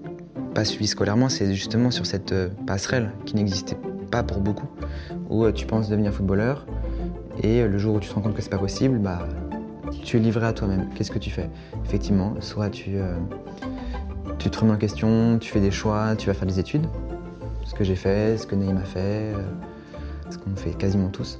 pas 0.53 0.65
suivi 0.65 0.87
scolairement, 0.87 1.29
c'est 1.29 1.53
justement 1.53 1.91
sur 1.91 2.05
cette 2.05 2.31
euh, 2.31 2.49
passerelle 2.65 3.11
qui 3.25 3.35
n'existait 3.35 3.77
pas 4.11 4.23
pour 4.23 4.39
beaucoup, 4.39 4.67
où 5.29 5.49
tu 5.51 5.65
penses 5.65 5.89
devenir 5.89 6.13
footballeur 6.13 6.65
et 7.43 7.67
le 7.67 7.77
jour 7.77 7.95
où 7.95 7.99
tu 7.99 8.07
te 8.07 8.13
rends 8.13 8.21
compte 8.21 8.33
que 8.33 8.41
c'est 8.41 8.49
pas 8.49 8.57
possible, 8.57 8.97
bah, 8.97 9.27
tu 10.03 10.17
es 10.17 10.19
livré 10.19 10.45
à 10.45 10.53
toi-même. 10.53 10.89
Qu'est-ce 10.95 11.11
que 11.11 11.19
tu 11.19 11.31
fais? 11.31 11.49
Effectivement, 11.83 12.35
soit 12.39 12.69
tu, 12.69 12.97
tu 14.39 14.49
te 14.49 14.59
remets 14.59 14.73
en 14.73 14.77
question, 14.77 15.37
tu 15.39 15.51
fais 15.51 15.61
des 15.61 15.71
choix, 15.71 16.15
tu 16.15 16.27
vas 16.27 16.33
faire 16.33 16.47
des 16.47 16.59
études, 16.59 16.87
ce 17.65 17.73
que 17.73 17.83
j'ai 17.83 17.95
fait, 17.95 18.37
ce 18.37 18.45
que 18.45 18.55
Naïm 18.55 18.77
a 18.77 18.83
fait, 18.83 19.33
ce 20.29 20.37
qu'on 20.37 20.55
fait 20.55 20.71
quasiment 20.71 21.09
tous. 21.09 21.39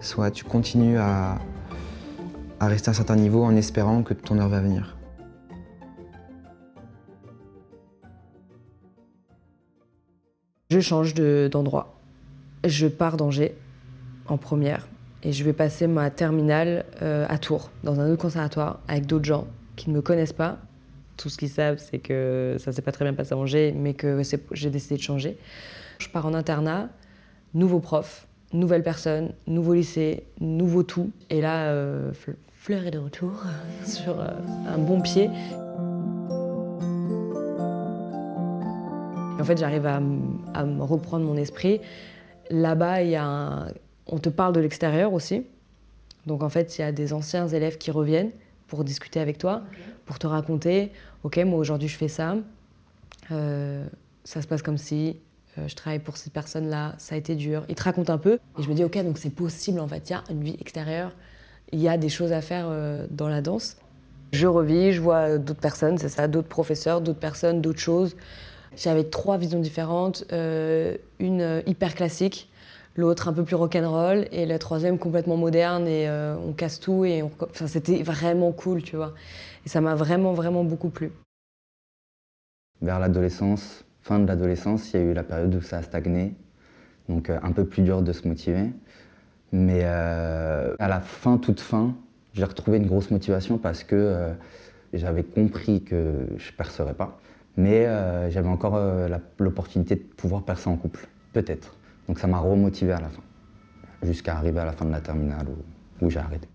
Soit 0.00 0.30
tu 0.30 0.44
continues 0.44 0.98
à, 0.98 1.38
rester 2.60 2.88
à 2.88 2.92
un 2.92 2.94
certain 2.94 3.16
niveau 3.16 3.42
en 3.44 3.54
espérant 3.56 4.02
que 4.02 4.14
ton 4.14 4.38
heure 4.38 4.48
va 4.48 4.60
venir. 4.60 4.96
Je 10.70 10.80
change 10.80 11.14
d'endroit. 11.14 11.98
je 12.64 12.86
pars 12.86 13.16
d'Angers 13.16 13.56
en 14.26 14.38
première 14.38 14.86
et 15.22 15.32
je 15.32 15.44
vais 15.44 15.52
passer 15.52 15.86
ma 15.86 16.10
terminale 16.10 16.84
euh, 17.02 17.26
à 17.28 17.38
Tours, 17.38 17.70
dans 17.82 18.00
un 18.00 18.10
autre 18.10 18.22
conservatoire, 18.22 18.80
avec 18.88 19.06
d'autres 19.06 19.24
gens 19.24 19.46
qui 19.76 19.90
ne 19.90 19.96
me 19.96 20.02
connaissent 20.02 20.32
pas. 20.32 20.58
Tout 21.20 21.28
ce 21.28 21.36
qu'ils 21.36 21.50
savent, 21.50 21.76
c'est 21.78 21.98
que 21.98 22.56
ça 22.58 22.72
s'est 22.72 22.80
pas 22.80 22.92
très 22.92 23.04
bien 23.04 23.12
passé 23.12 23.34
à 23.34 23.36
Angers, 23.36 23.74
mais 23.76 23.92
que 23.92 24.22
j'ai 24.52 24.70
décidé 24.70 24.96
de 24.96 25.02
changer. 25.02 25.36
Je 25.98 26.08
pars 26.08 26.24
en 26.24 26.32
internat, 26.32 26.88
nouveau 27.52 27.78
prof, 27.78 28.26
nouvelle 28.54 28.82
personne, 28.82 29.34
nouveau 29.46 29.74
lycée, 29.74 30.24
nouveau 30.40 30.82
tout. 30.82 31.10
Et 31.28 31.42
là, 31.42 31.66
euh, 31.66 32.10
Fleur 32.48 32.86
est 32.86 32.90
de 32.90 32.98
retour 32.98 33.32
sur 33.84 34.18
euh, 34.18 34.28
un 34.66 34.78
bon 34.78 35.02
pied. 35.02 35.28
en 39.38 39.44
fait, 39.44 39.58
j'arrive 39.58 39.86
à, 39.86 40.00
reprendre 40.80 41.26
mon 41.26 41.36
esprit. 41.36 41.82
Là-bas, 42.48 43.02
il 43.02 43.10
y 43.10 43.16
a 43.16 43.66
on 44.06 44.18
te 44.18 44.30
parle 44.30 44.54
de 44.54 44.60
l'extérieur 44.60 45.12
aussi. 45.12 45.44
Donc 46.26 46.42
en 46.42 46.48
fait, 46.48 46.78
il 46.78 46.80
y 46.80 46.84
a 46.84 46.92
des 46.92 47.12
anciens 47.12 47.46
élèves 47.46 47.76
qui 47.76 47.90
reviennent 47.90 48.30
pour 48.70 48.84
discuter 48.84 49.20
avec 49.20 49.36
toi, 49.36 49.62
pour 50.06 50.18
te 50.18 50.26
raconter, 50.26 50.92
ok, 51.24 51.38
moi 51.38 51.58
aujourd'hui 51.58 51.88
je 51.88 51.96
fais 51.96 52.08
ça, 52.08 52.36
euh, 53.32 53.84
ça 54.24 54.40
se 54.40 54.46
passe 54.46 54.62
comme 54.62 54.78
si, 54.78 55.18
euh, 55.58 55.66
je 55.66 55.74
travaille 55.74 55.98
pour 55.98 56.16
ces 56.16 56.30
personnes-là, 56.30 56.94
ça 56.98 57.16
a 57.16 57.18
été 57.18 57.34
dur. 57.34 57.64
Ils 57.68 57.74
te 57.74 57.82
racontent 57.82 58.12
un 58.12 58.18
peu 58.18 58.38
et 58.58 58.62
je 58.62 58.68
me 58.68 58.74
dis, 58.74 58.84
ok, 58.84 58.96
donc 59.04 59.18
c'est 59.18 59.34
possible 59.34 59.80
en 59.80 59.88
fait, 59.88 60.08
il 60.08 60.12
y 60.12 60.14
a 60.14 60.22
une 60.30 60.42
vie 60.42 60.56
extérieure, 60.60 61.12
il 61.72 61.80
y 61.80 61.88
a 61.88 61.98
des 61.98 62.08
choses 62.08 62.32
à 62.32 62.40
faire 62.40 62.66
euh, 62.68 63.06
dans 63.10 63.28
la 63.28 63.42
danse. 63.42 63.76
Je 64.32 64.46
revis, 64.46 64.92
je 64.92 65.00
vois 65.00 65.38
d'autres 65.38 65.60
personnes, 65.60 65.98
c'est 65.98 66.08
ça, 66.08 66.28
d'autres 66.28 66.48
professeurs, 66.48 67.00
d'autres 67.00 67.18
personnes, 67.18 67.60
d'autres 67.60 67.80
choses. 67.80 68.16
J'avais 68.76 69.02
trois 69.02 69.36
visions 69.36 69.58
différentes, 69.58 70.24
une 70.30 71.62
hyper 71.66 71.96
classique, 71.96 72.48
l'autre 72.96 73.28
un 73.28 73.32
peu 73.32 73.44
plus 73.44 73.56
rock'n'roll 73.56 74.26
et 74.32 74.46
la 74.46 74.58
troisième 74.58 74.98
complètement 74.98 75.36
moderne 75.36 75.86
et 75.86 76.10
on 76.10 76.52
casse 76.52 76.80
tout 76.80 77.04
et 77.04 77.22
enfin, 77.22 77.66
c'était 77.66 78.02
vraiment 78.02 78.52
cool, 78.52 78.82
tu 78.82 78.96
vois. 78.96 79.14
Et 79.64 79.68
ça 79.68 79.80
m'a 79.80 79.94
vraiment, 79.94 80.32
vraiment 80.32 80.64
beaucoup 80.64 80.90
plu. 80.90 81.12
Vers 82.82 82.98
l'adolescence, 82.98 83.84
fin 84.00 84.18
de 84.18 84.26
l'adolescence, 84.26 84.92
il 84.92 85.00
y 85.00 85.02
a 85.02 85.06
eu 85.06 85.12
la 85.12 85.22
période 85.22 85.54
où 85.54 85.60
ça 85.60 85.78
a 85.78 85.82
stagné, 85.82 86.34
donc 87.08 87.28
euh, 87.28 87.38
un 87.42 87.52
peu 87.52 87.64
plus 87.66 87.82
dur 87.82 88.02
de 88.02 88.12
se 88.12 88.26
motiver. 88.26 88.70
Mais 89.52 89.80
euh, 89.84 90.74
à 90.78 90.88
la 90.88 91.00
fin, 91.00 91.36
toute 91.36 91.60
fin, 91.60 91.94
j'ai 92.32 92.44
retrouvé 92.44 92.78
une 92.78 92.86
grosse 92.86 93.10
motivation 93.10 93.58
parce 93.58 93.84
que 93.84 93.96
euh, 93.96 94.32
j'avais 94.94 95.24
compris 95.24 95.82
que 95.82 96.26
je 96.38 96.52
percerais 96.52 96.94
pas. 96.94 97.20
Mais 97.56 97.84
j'avais 98.30 98.48
encore 98.48 98.80
l'opportunité 99.38 99.96
de 99.96 100.00
pouvoir 100.00 100.44
percer 100.44 100.70
en 100.70 100.76
couple, 100.76 101.08
peut-être. 101.34 101.74
Donc 102.10 102.18
ça 102.18 102.26
m'a 102.26 102.40
remotivé 102.40 102.90
à 102.90 102.98
la 102.98 103.08
fin, 103.08 103.22
jusqu'à 104.02 104.34
arriver 104.34 104.58
à 104.58 104.64
la 104.64 104.72
fin 104.72 104.84
de 104.84 104.90
la 104.90 105.00
terminale 105.00 105.46
où, 105.48 106.04
où 106.04 106.10
j'ai 106.10 106.18
arrêté. 106.18 106.48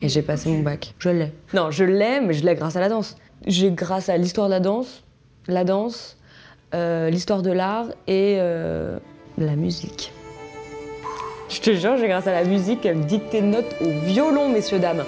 Et 0.00 0.08
j'ai 0.08 0.22
passé 0.22 0.48
mon 0.48 0.62
bac. 0.62 0.94
Je 1.00 1.08
l'ai. 1.08 1.32
Non, 1.52 1.72
je 1.72 1.82
l'ai, 1.82 2.20
mais 2.20 2.34
je 2.34 2.46
l'ai 2.46 2.54
grâce 2.54 2.76
à 2.76 2.80
la 2.80 2.88
danse. 2.88 3.16
J'ai 3.44 3.72
grâce 3.72 4.08
à 4.08 4.16
l'histoire 4.16 4.46
de 4.46 4.52
la 4.52 4.60
danse, 4.60 5.02
la 5.48 5.64
danse, 5.64 6.16
euh, 6.72 7.10
l'histoire 7.10 7.42
de 7.42 7.50
l'art 7.50 7.86
et 8.06 8.36
euh, 8.38 9.00
la 9.38 9.56
musique. 9.56 10.12
Je 11.48 11.60
te 11.60 11.74
jure, 11.74 11.96
j'ai 11.96 12.06
grâce 12.06 12.28
à 12.28 12.32
la 12.32 12.44
musique, 12.44 12.86
elle 12.86 12.98
me 12.98 13.04
dictait 13.06 13.40
notes 13.40 13.74
au 13.80 13.90
violon, 14.06 14.50
messieurs, 14.50 14.78
dames. 14.78 15.02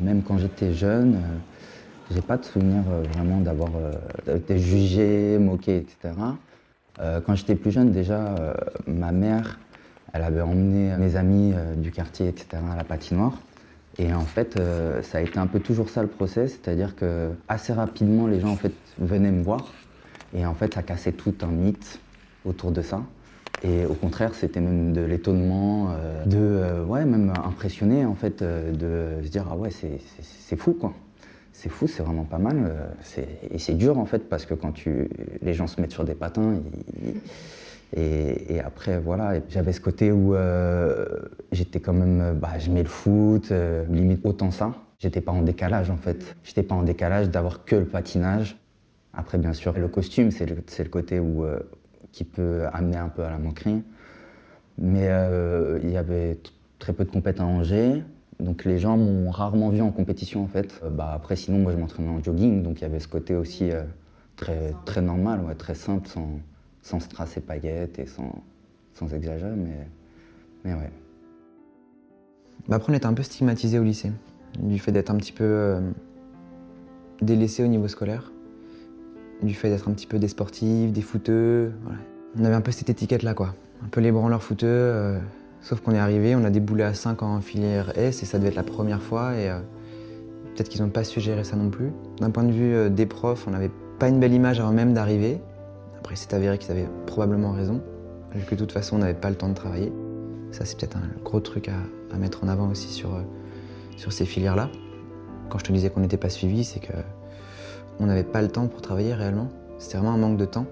Même 0.00 0.22
quand 0.22 0.38
j'étais 0.38 0.72
jeune, 0.72 1.16
euh, 1.16 1.55
j'ai 2.12 2.22
pas 2.22 2.36
de 2.36 2.44
souvenir 2.44 2.82
vraiment 3.12 3.40
d'avoir 3.40 3.70
été 4.32 4.58
jugé, 4.58 5.38
moqué, 5.38 5.78
etc. 5.78 6.14
quand 6.98 7.34
j'étais 7.34 7.56
plus 7.56 7.72
jeune, 7.72 7.90
déjà, 7.90 8.34
ma 8.86 9.12
mère, 9.12 9.58
elle 10.12 10.22
avait 10.22 10.40
emmené 10.40 10.96
mes 10.96 11.16
amis 11.16 11.52
du 11.76 11.90
quartier, 11.90 12.28
etc., 12.28 12.62
à 12.72 12.76
la 12.76 12.84
patinoire. 12.84 13.32
Et 13.98 14.12
en 14.12 14.20
fait, 14.20 14.58
euh, 14.58 15.02
ça 15.02 15.18
a 15.18 15.20
été 15.22 15.38
un 15.38 15.46
peu 15.46 15.60
toujours 15.60 15.88
ça 15.88 16.02
le 16.02 16.08
procès, 16.08 16.48
c'est-à-dire 16.48 16.94
que 16.96 17.30
assez 17.48 17.72
rapidement, 17.72 18.26
les 18.26 18.40
gens 18.40 18.50
en 18.50 18.56
fait 18.56 18.72
venaient 18.98 19.30
me 19.30 19.42
voir. 19.42 19.72
Et 20.34 20.44
en 20.44 20.54
fait, 20.54 20.74
ça 20.74 20.82
cassait 20.82 21.12
tout 21.12 21.34
un 21.42 21.46
mythe 21.46 21.98
autour 22.44 22.72
de 22.72 22.82
ça. 22.82 23.02
Et 23.62 23.86
au 23.86 23.94
contraire, 23.94 24.34
c'était 24.34 24.60
même 24.60 24.92
de 24.92 25.00
l'étonnement, 25.00 25.88
euh, 25.90 26.24
de 26.26 26.36
euh, 26.36 26.84
ouais, 26.84 27.06
même 27.06 27.32
impressionné 27.42 28.04
en 28.04 28.14
fait, 28.14 28.42
de 28.42 29.22
se 29.24 29.28
dire 29.28 29.46
ah 29.50 29.56
ouais, 29.56 29.70
c'est 29.70 30.56
fou 30.56 30.74
quoi. 30.74 30.92
C'est 31.58 31.70
fou, 31.70 31.86
c'est 31.86 32.02
vraiment 32.02 32.24
pas 32.24 32.36
mal. 32.36 32.70
et 33.50 33.58
c'est 33.58 33.72
dur 33.72 33.98
en 33.98 34.04
fait 34.04 34.28
parce 34.28 34.44
que 34.44 34.52
quand 34.52 34.72
tu, 34.72 35.08
les 35.40 35.54
gens 35.54 35.66
se 35.66 35.80
mettent 35.80 35.92
sur 35.92 36.04
des 36.04 36.14
patins, 36.14 36.60
et, 37.94 38.60
après, 38.60 38.98
voilà, 38.98 39.34
j'avais 39.48 39.72
ce 39.72 39.80
côté 39.80 40.12
où 40.12 40.34
euh, 40.34 41.06
j'étais 41.52 41.80
quand 41.80 41.94
même, 41.94 42.36
bah, 42.38 42.58
j'aimais 42.58 42.82
le 42.82 42.88
foot, 42.88 43.50
euh, 43.52 43.84
limite 43.88 44.20
autant 44.24 44.50
ça. 44.50 44.74
J'étais 44.98 45.22
pas 45.22 45.32
en 45.32 45.42
décalage 45.42 45.90
en 45.90 45.96
fait. 45.96 46.36
J'étais 46.42 46.62
pas 46.62 46.74
en 46.74 46.82
décalage 46.82 47.30
d'avoir 47.30 47.64
que 47.64 47.76
le 47.76 47.86
patinage. 47.86 48.58
Après, 49.14 49.38
bien 49.38 49.54
sûr, 49.54 49.72
le 49.78 49.88
costume, 49.88 50.30
c'est 50.30 50.46
le, 50.46 50.56
le, 50.56 50.88
côté 50.90 51.20
où, 51.20 51.44
euh, 51.44 51.60
qui 52.12 52.24
peut 52.24 52.64
amener 52.72 52.98
un 52.98 53.08
peu 53.08 53.22
à 53.22 53.30
la 53.30 53.38
moquerie. 53.38 53.82
Mais 54.78 55.08
il 55.82 55.90
y 55.90 55.96
avait 55.96 56.38
très 56.78 56.92
peu 56.92 57.06
de 57.06 57.10
compétences 57.10 57.40
à 57.40 57.46
Angers. 57.46 58.02
Donc 58.40 58.64
les 58.64 58.78
gens 58.78 58.96
m'ont 58.96 59.30
rarement 59.30 59.70
vu 59.70 59.80
en 59.80 59.90
compétition 59.90 60.44
en 60.44 60.48
fait. 60.48 60.80
bah, 60.90 61.12
après, 61.14 61.36
sinon, 61.36 61.58
moi 61.58 61.72
je 61.72 61.78
m'entraînais 61.78 62.10
en 62.10 62.22
jogging, 62.22 62.62
donc 62.62 62.80
il 62.80 62.82
y 62.82 62.84
avait 62.84 63.00
ce 63.00 63.08
côté 63.08 63.34
aussi 63.34 63.70
très, 64.36 64.74
très 64.84 65.00
normal, 65.00 65.40
ouais, 65.40 65.54
très 65.54 65.74
simple, 65.74 66.06
sans, 66.06 66.38
sans 66.82 67.00
strass 67.00 67.36
et 67.36 67.40
paillettes 67.40 67.98
et 67.98 68.06
sans, 68.06 68.42
sans 68.92 69.12
exagérer, 69.14 69.56
mais, 69.56 69.88
mais 70.64 70.74
ouais. 70.74 70.90
Bah 72.68 72.76
après, 72.76 72.92
on 72.92 72.96
était 72.96 73.06
un 73.06 73.14
peu 73.14 73.22
stigmatisé 73.22 73.78
au 73.78 73.84
lycée, 73.84 74.12
du 74.58 74.78
fait 74.78 74.92
d'être 74.92 75.10
un 75.10 75.16
petit 75.16 75.32
peu 75.32 75.44
euh, 75.44 75.80
délaissé 77.22 77.64
au 77.64 77.68
niveau 77.68 77.88
scolaire, 77.88 78.32
du 79.42 79.54
fait 79.54 79.70
d'être 79.70 79.88
un 79.88 79.92
petit 79.92 80.06
peu 80.06 80.18
des 80.18 80.28
sportifs, 80.28 80.92
des 80.92 81.02
footeux. 81.02 81.72
On 82.38 82.44
avait 82.44 82.54
un 82.54 82.60
peu 82.60 82.72
cette 82.72 82.90
étiquette-là, 82.90 83.34
quoi. 83.34 83.54
Un 83.84 83.88
peu 83.88 84.00
les 84.00 84.10
branleurs 84.10 84.42
footeux, 84.42 84.66
euh, 84.66 85.18
sauf 85.66 85.80
qu'on 85.80 85.96
est 85.96 85.98
arrivé, 85.98 86.36
on 86.36 86.44
a 86.44 86.50
déboulé 86.50 86.84
à 86.84 86.94
5 86.94 87.24
en 87.24 87.40
filière 87.40 87.98
S 87.98 88.22
et 88.22 88.26
ça 88.26 88.38
devait 88.38 88.50
être 88.50 88.54
la 88.54 88.62
première 88.62 89.02
fois 89.02 89.34
et 89.34 89.50
euh, 89.50 89.58
peut-être 90.54 90.68
qu'ils 90.68 90.80
n'ont 90.80 90.90
pas 90.90 91.02
su 91.02 91.20
gérer 91.20 91.42
ça 91.42 91.56
non 91.56 91.70
plus. 91.70 91.90
D'un 92.20 92.30
point 92.30 92.44
de 92.44 92.52
vue 92.52 92.88
des 92.88 93.04
profs, 93.06 93.48
on 93.48 93.50
n'avait 93.50 93.72
pas 93.98 94.08
une 94.08 94.20
belle 94.20 94.32
image 94.32 94.60
avant 94.60 94.70
même 94.70 94.94
d'arriver. 94.94 95.40
Après, 95.98 96.14
c'est 96.14 96.34
avéré 96.34 96.56
qu'ils 96.58 96.70
avaient 96.70 96.88
probablement 97.06 97.50
raison, 97.50 97.82
vu 98.32 98.44
que 98.44 98.54
de 98.54 98.60
toute 98.60 98.70
façon, 98.70 98.94
on 98.94 98.98
n'avait 99.00 99.14
pas 99.14 99.28
le 99.28 99.34
temps 99.34 99.48
de 99.48 99.54
travailler. 99.54 99.92
Ça, 100.52 100.64
c'est 100.64 100.78
peut-être 100.78 100.98
un 100.98 101.22
gros 101.24 101.40
truc 101.40 101.68
à, 101.68 102.16
mettre 102.16 102.44
en 102.44 102.48
avant 102.48 102.70
aussi 102.70 102.88
sur, 102.88 103.14
euh, 103.14 103.22
sur 103.96 104.12
ces 104.12 104.24
filières-là. 104.24 104.70
Quand 105.50 105.58
je 105.58 105.64
te 105.64 105.72
disais 105.72 105.90
qu'on 105.90 106.00
n'était 106.00 106.16
pas 106.16 106.30
suivi, 106.30 106.62
c'est 106.62 106.80
que 106.80 106.92
on 107.98 108.06
n'avait 108.06 108.24
pas 108.24 108.40
le 108.40 108.48
temps 108.48 108.68
pour 108.68 108.80
travailler 108.80 109.14
réellement. 109.14 109.48
C'était 109.78 109.98
vraiment 109.98 110.14
un 110.14 110.18
manque 110.18 110.38
de 110.38 110.44
temps. 110.44 110.66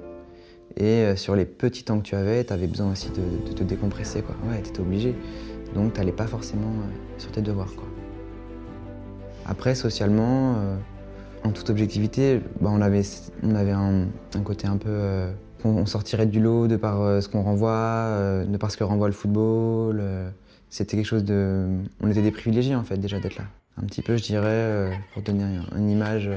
Et 0.77 0.83
euh, 0.83 1.17
sur 1.17 1.37
les 1.37 1.45
petits 1.45 1.85
temps 1.85 1.99
que 1.99 2.05
tu 2.05 2.17
avais, 2.17 2.45
tu 2.45 2.53
avais 2.53 2.67
besoin 2.67 2.93
aussi 2.93 3.11
de, 3.11 3.53
te 3.53 3.63
décompresser. 3.63 4.23
Quoi. 4.23 4.35
Ouais, 4.49 4.61
tu 4.63 4.71
étais 4.71 4.81
obligé. 4.81 5.15
Donc, 5.75 5.93
tu 5.93 6.13
pas 6.13 6.27
forcément 6.27 6.69
euh, 6.69 7.19
sur 7.19 7.31
tes 7.33 7.43
devoirs. 7.43 7.73
Quoi. 7.75 7.87
Après, 9.47 9.75
socialement, 9.75 10.57
en 11.45 11.51
toute 11.51 11.71
objectivité, 11.71 12.41
bah, 12.61 12.71
on 12.73 12.81
avait, 12.81 13.03
on 13.43 13.55
avait 13.55 13.73
un, 13.73 14.07
côté 14.43 14.67
un 14.67 14.79
peu. 14.79 14.89
Euh, 14.91 15.31
on 15.65 15.87
sortirait 15.87 16.27
du 16.27 16.41
lot 16.41 16.67
de 16.67 16.77
par 16.77 17.03
euh, 17.03 17.21
ce 17.21 17.29
qu'on 17.29 17.43
renvoie, 17.43 17.71
euh, 17.71 18.45
de 18.45 18.57
par 18.57 18.71
ce 18.71 18.77
que 18.77 18.85
renvoie 18.85 19.09
le 19.09 19.15
football. 19.15 20.03
C'était 20.71 20.97
quelque 20.97 21.07
chose 21.07 21.25
de. 21.25 21.67
On 22.01 22.11
était 22.11 22.23
des 22.23 22.31
privilégiés 22.31 22.75
en 22.75 22.83
fait 22.83 22.97
déjà 22.97 23.21
d'être 23.21 23.37
là. 23.37 23.45
Un 23.81 23.85
petit 23.85 24.03
peu, 24.03 24.17
je 24.17 24.23
dirais, 24.23 24.91
pour 25.13 25.23
donner 25.23 25.59
une 25.77 25.91
image 25.91 26.31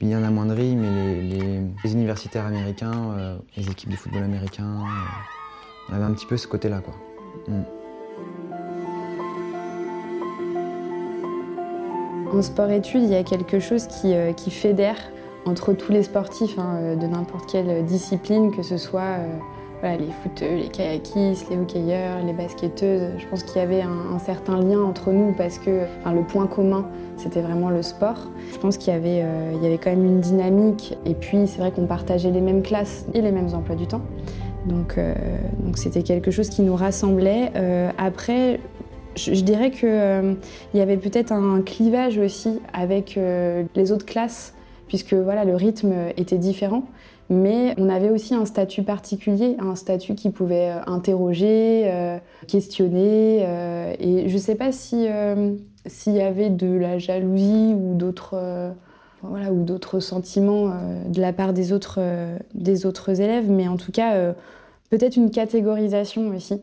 bien 0.00 0.22
amoindrie, 0.24 0.74
mais 0.74 1.20
les, 1.22 1.92
universitaires 1.92 2.46
américains, 2.46 3.38
les 3.56 3.68
équipes 3.70 3.90
de 3.90 3.96
football 3.96 4.22
américain, 4.22 4.78
on 5.88 5.94
avait 5.94 6.04
un 6.04 6.12
petit 6.12 6.26
peu 6.26 6.36
ce 6.36 6.46
côté-là. 6.46 6.82
Mm. 7.48 7.62
En 12.32 12.42
sport-études, 12.42 13.02
il 13.02 13.10
y 13.10 13.16
a 13.16 13.24
quelque 13.24 13.58
chose 13.58 13.88
qui, 13.88 14.14
euh, 14.14 14.32
fédère 14.34 14.96
entre 15.46 15.72
tous 15.72 15.90
les 15.90 16.04
sportifs 16.04 16.58
hein, 16.58 16.76
euh, 16.76 16.96
de 16.96 17.06
n'importe 17.06 17.50
quelle 17.50 17.84
discipline, 17.84 18.54
que 18.54 18.62
ce 18.62 18.76
soit 18.76 19.18
euh, 19.84 19.96
les 19.96 20.10
footeux, 20.22 20.56
les 20.56 20.68
kayakistes, 20.68 21.48
les 21.50 21.56
hockeyeurs, 21.56 22.24
les 22.24 22.32
basketteuses. 22.32 23.12
Je 23.18 23.26
pense 23.26 23.42
qu'il 23.42 23.56
y 23.56 23.64
avait 23.64 23.82
un, 23.82 24.18
certain 24.18 24.60
lien 24.60 24.80
entre 24.80 25.10
nous 25.10 25.32
parce 25.32 25.58
que 25.58 25.86
le 26.06 26.22
point 26.26 26.46
commun, 26.46 26.86
c'était 27.16 27.40
vraiment 27.40 27.70
le 27.70 27.82
sport. 27.82 28.28
Je 28.52 28.58
pense 28.58 28.76
qu'il 28.76 28.92
y, 28.92 28.96
avait, 28.96 29.24
il 29.54 29.62
y 29.62 29.66
avait 29.66 29.78
quand 29.78 29.90
même 29.90 30.04
une 30.04 30.20
dynamique 30.20 30.96
et 31.06 31.14
puis 31.14 31.46
c'est 31.46 31.58
vrai 31.58 31.70
qu'on 31.70 31.86
partageait 31.86 32.30
les 32.30 32.40
mêmes 32.40 32.62
classes 32.62 33.06
et 33.14 33.22
les 33.22 33.32
mêmes 33.32 33.54
emplois 33.54 33.76
du 33.76 33.86
temps. 33.86 34.02
Donc 34.66 34.98
donc 35.58 35.78
c'était 35.78 36.02
quelque 36.02 36.30
chose 36.30 36.50
qui 36.50 36.62
nous 36.62 36.76
rassemblait. 36.76 37.50
après, 37.96 38.60
je, 39.16 39.40
dirais 39.42 39.70
qu'il 39.70 39.88
euh, 39.88 40.34
y 40.74 40.80
avait 40.80 40.96
peut-être 40.96 41.32
un 41.32 41.62
clivage 41.62 42.18
aussi 42.18 42.60
avec 42.72 43.16
euh, 43.16 43.64
les 43.74 43.92
autres 43.92 44.06
classes, 44.06 44.54
puisque 44.88 45.14
voilà, 45.14 45.44
le 45.44 45.56
rythme 45.56 45.92
était 46.16 46.38
différent. 46.38 46.84
Mais 47.30 47.74
on 47.78 47.88
avait 47.88 48.10
aussi 48.10 48.34
un 48.34 48.44
statut 48.44 48.82
particulier, 48.82 49.56
un 49.60 49.76
statut 49.76 50.14
qui 50.14 50.30
pouvait 50.30 50.70
euh, 50.70 50.80
interroger, 50.86 51.90
questionner. 52.48 53.42
et 54.00 54.28
je 54.28 54.34
ne 54.34 54.38
sais 54.38 54.56
pas 54.56 54.72
s'il 54.72 56.12
y 56.12 56.20
avait 56.20 56.50
de 56.50 56.72
la 56.72 56.98
jalousie 56.98 57.74
ou 57.74 57.94
d'autres 57.94 58.72
voilà, 59.22 59.52
ou 59.52 59.62
d'autres 59.64 60.00
sentiments 60.00 60.72
de 61.08 61.20
la 61.20 61.32
part 61.32 61.52
des 61.52 61.72
autres, 61.72 62.00
des 62.54 62.86
autres 62.86 63.20
élèves, 63.20 63.50
mais 63.50 63.68
en 63.68 63.76
tout 63.76 63.92
cas, 63.92 64.32
peut-être 64.90 65.16
une 65.16 65.30
catégorisation 65.30 66.28
aussi 66.28 66.62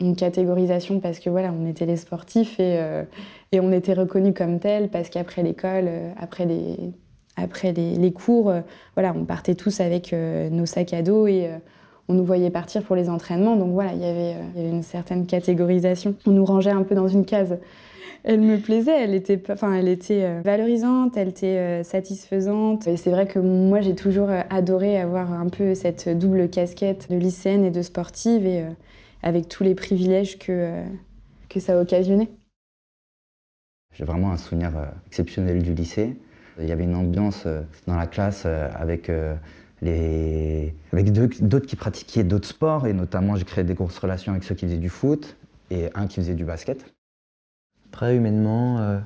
une 0.00 0.16
catégorisation 0.16 1.00
parce 1.00 1.18
que 1.18 1.30
voilà, 1.30 1.52
on 1.52 1.66
était 1.66 1.86
les 1.86 1.96
sportifs 1.96 2.60
et, 2.60 2.78
euh, 2.78 3.04
et 3.52 3.60
on 3.60 3.72
était 3.72 3.94
reconnus 3.94 4.34
comme 4.36 4.60
tels 4.60 4.88
parce 4.88 5.08
qu'après 5.08 5.42
l'école, 5.42 5.86
euh, 5.88 6.12
après 6.18 6.46
les, 6.46 6.76
après 7.42 7.72
les, 7.72 8.12
cours, 8.12 8.50
euh, 8.50 8.60
voilà, 8.94 9.14
on 9.16 9.24
partait 9.24 9.54
tous 9.54 9.80
avec 9.80 10.12
nos 10.12 10.66
sacs 10.66 10.92
à 10.92 11.02
dos 11.02 11.26
et 11.26 11.50
on 12.08 12.14
nous 12.14 12.24
voyait 12.24 12.50
partir 12.50 12.82
pour 12.82 12.96
les 12.96 13.08
entraînements. 13.08 13.56
Donc 13.56 13.72
voilà, 13.72 13.92
il 13.92 14.00
y 14.00 14.04
avait, 14.04 14.36
une 14.56 14.82
certaine 14.82 15.26
catégorisation. 15.26 16.14
On 16.26 16.30
nous 16.30 16.44
rangeait 16.44 16.70
un 16.70 16.82
peu 16.82 16.94
dans 16.94 17.08
une 17.08 17.24
case. 17.24 17.58
Elle 18.24 18.40
me 18.40 18.58
plaisait, 18.58 19.04
elle 19.04 19.14
était, 19.14 19.40
enfin, 19.50 19.74
elle 19.74 19.88
était 19.88 20.40
valorisante, 20.40 21.16
elle 21.16 21.28
était 21.28 21.84
satisfaisante. 21.84 22.86
Et 22.88 22.96
c'est 22.96 23.10
vrai 23.10 23.26
que 23.26 23.38
moi, 23.38 23.80
j'ai 23.80 23.94
toujours 23.94 24.28
adoré 24.50 25.00
avoir 25.00 25.32
un 25.32 25.48
peu 25.48 25.74
cette 25.74 26.08
double 26.08 26.48
casquette 26.48 27.08
de 27.10 27.16
lycéenne 27.16 27.64
et 27.64 27.70
de 27.70 27.82
sportive. 27.82 28.44
Et, 28.44 28.64
avec 29.22 29.48
tous 29.48 29.64
les 29.64 29.74
privilèges 29.74 30.38
que, 30.38 30.52
euh, 30.52 30.84
que 31.48 31.60
ça 31.60 31.78
a 31.78 31.82
occasionné. 31.82 32.28
J'ai 33.94 34.04
vraiment 34.04 34.30
un 34.30 34.36
souvenir 34.36 34.76
euh, 34.76 34.86
exceptionnel 35.06 35.62
du 35.62 35.74
lycée. 35.74 36.16
Il 36.60 36.68
y 36.68 36.72
avait 36.72 36.84
une 36.84 36.94
ambiance 36.94 37.44
euh, 37.46 37.62
dans 37.86 37.96
la 37.96 38.06
classe 38.06 38.46
avec, 38.46 39.10
les... 39.82 40.74
avec 40.92 41.12
d'autres 41.12 41.66
qui 41.66 41.76
pratiquaient 41.76 42.24
d'autres 42.24 42.48
sports, 42.48 42.86
et 42.86 42.92
notamment 42.92 43.36
j'ai 43.36 43.44
créé 43.44 43.64
des 43.64 43.74
grosses 43.74 43.98
relations 43.98 44.32
avec 44.32 44.44
ceux 44.44 44.54
qui 44.54 44.66
faisaient 44.66 44.76
du 44.76 44.88
foot 44.88 45.36
et 45.70 45.90
un 45.94 46.06
qui 46.06 46.16
faisait 46.16 46.34
du 46.34 46.44
basket. 46.44 46.84
Après, 47.92 48.16
humainement, 48.16 49.00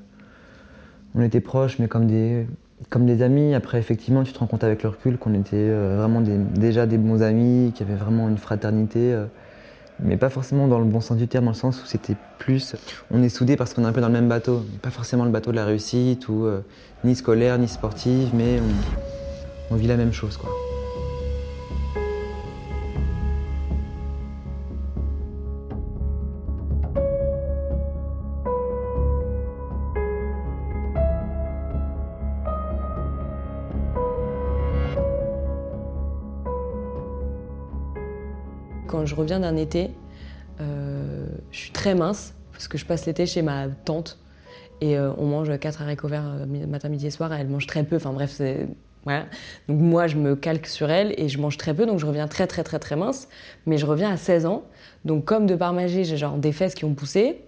on 1.14 1.22
était 1.22 1.40
proches, 1.40 1.78
mais 1.78 1.88
comme 1.88 2.06
des, 2.06 2.46
comme 2.90 3.06
des 3.06 3.22
amis. 3.22 3.54
Après, 3.54 3.78
effectivement, 3.78 4.22
tu 4.22 4.32
te 4.32 4.38
rends 4.38 4.46
compte 4.46 4.64
avec 4.64 4.82
le 4.82 4.88
recul 4.88 5.18
qu'on 5.18 5.34
était 5.34 5.70
vraiment 5.70 6.20
déjà 6.20 6.86
des 6.86 6.98
bons 6.98 7.22
amis, 7.22 7.72
qu'il 7.74 7.86
y 7.86 7.90
avait 7.90 7.98
vraiment 7.98 8.28
une 8.28 8.38
fraternité 8.38 9.16
mais 10.02 10.16
pas 10.16 10.28
forcément 10.28 10.68
dans 10.68 10.78
le 10.78 10.84
bon 10.84 11.00
sens 11.00 11.16
du 11.16 11.28
terme, 11.28 11.46
dans 11.46 11.50
le 11.52 11.56
sens 11.56 11.82
où 11.82 11.86
c'était 11.86 12.16
plus, 12.38 12.74
on 13.10 13.22
est 13.22 13.28
soudés 13.28 13.56
parce 13.56 13.74
qu'on 13.74 13.84
est 13.84 13.86
un 13.86 13.92
peu 13.92 14.00
dans 14.00 14.08
le 14.08 14.12
même 14.12 14.28
bateau, 14.28 14.64
pas 14.82 14.90
forcément 14.90 15.24
le 15.24 15.30
bateau 15.30 15.50
de 15.50 15.56
la 15.56 15.64
réussite 15.64 16.26
euh, 16.30 16.60
ni 17.04 17.14
scolaire 17.14 17.58
ni 17.58 17.68
sportive, 17.68 18.30
mais 18.34 18.60
on, 19.70 19.74
on 19.74 19.76
vit 19.76 19.86
la 19.86 19.96
même 19.96 20.12
chose 20.12 20.36
quoi. 20.36 20.50
Je 39.12 39.16
reviens 39.16 39.40
d'un 39.40 39.56
été, 39.56 39.90
euh, 40.62 41.26
je 41.50 41.58
suis 41.58 41.70
très 41.70 41.94
mince 41.94 42.32
parce 42.52 42.66
que 42.66 42.78
je 42.78 42.86
passe 42.86 43.04
l'été 43.04 43.26
chez 43.26 43.42
ma 43.42 43.66
tante 43.84 44.18
et 44.80 44.96
euh, 44.96 45.12
on 45.18 45.26
mange 45.26 45.58
quatre 45.58 45.82
haricots 45.82 46.08
verts 46.08 46.24
euh, 46.26 46.66
matin, 46.66 46.88
midi 46.88 47.08
et 47.08 47.10
soir. 47.10 47.30
Elle 47.34 47.48
mange 47.48 47.66
très 47.66 47.84
peu. 47.84 47.96
Enfin 47.96 48.12
bref, 48.12 48.30
c'est 48.32 48.66
voilà. 49.04 49.26
Donc 49.68 49.80
moi, 49.80 50.06
je 50.06 50.16
me 50.16 50.34
calque 50.34 50.66
sur 50.66 50.90
elle 50.90 51.12
et 51.18 51.28
je 51.28 51.38
mange 51.38 51.58
très 51.58 51.74
peu, 51.74 51.84
donc 51.84 51.98
je 51.98 52.06
reviens 52.06 52.26
très 52.26 52.46
très 52.46 52.62
très 52.62 52.78
très 52.78 52.96
mince. 52.96 53.28
Mais 53.66 53.76
je 53.76 53.84
reviens 53.84 54.10
à 54.10 54.16
16 54.16 54.46
ans, 54.46 54.62
donc 55.04 55.26
comme 55.26 55.46
de 55.46 55.56
par 55.56 55.74
magie, 55.74 56.04
j'ai 56.04 56.16
genre 56.16 56.38
des 56.38 56.52
fesses 56.52 56.74
qui 56.74 56.86
ont 56.86 56.94
poussé, 56.94 57.42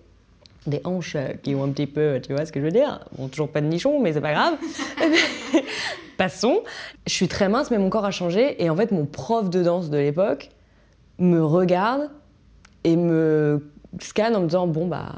des 0.66 0.82
hanches 0.84 1.16
qui 1.42 1.54
ont 1.54 1.64
un 1.64 1.70
petit 1.70 1.86
peu, 1.86 2.20
tu 2.22 2.34
vois 2.34 2.44
ce 2.44 2.52
que 2.52 2.60
je 2.60 2.66
veux 2.66 2.72
dire 2.72 3.00
Bon, 3.16 3.28
toujours 3.28 3.48
pas 3.48 3.62
de 3.62 3.66
nichon, 3.68 4.02
mais 4.02 4.12
c'est 4.12 4.20
pas 4.20 4.34
grave. 4.34 4.54
Passons. 6.18 6.62
Je 7.06 7.12
suis 7.14 7.28
très 7.28 7.48
mince, 7.48 7.70
mais 7.70 7.78
mon 7.78 7.88
corps 7.88 8.04
a 8.04 8.10
changé. 8.10 8.62
Et 8.62 8.68
en 8.68 8.76
fait, 8.76 8.90
mon 8.90 9.06
prof 9.06 9.48
de 9.48 9.62
danse 9.62 9.88
de 9.88 9.96
l'époque 9.96 10.50
me 11.18 11.44
regarde 11.44 12.10
et 12.84 12.96
me 12.96 13.70
scanne 14.00 14.36
en 14.36 14.40
me 14.40 14.46
disant 14.46 14.66
Bon, 14.66 14.86
bah, 14.86 15.12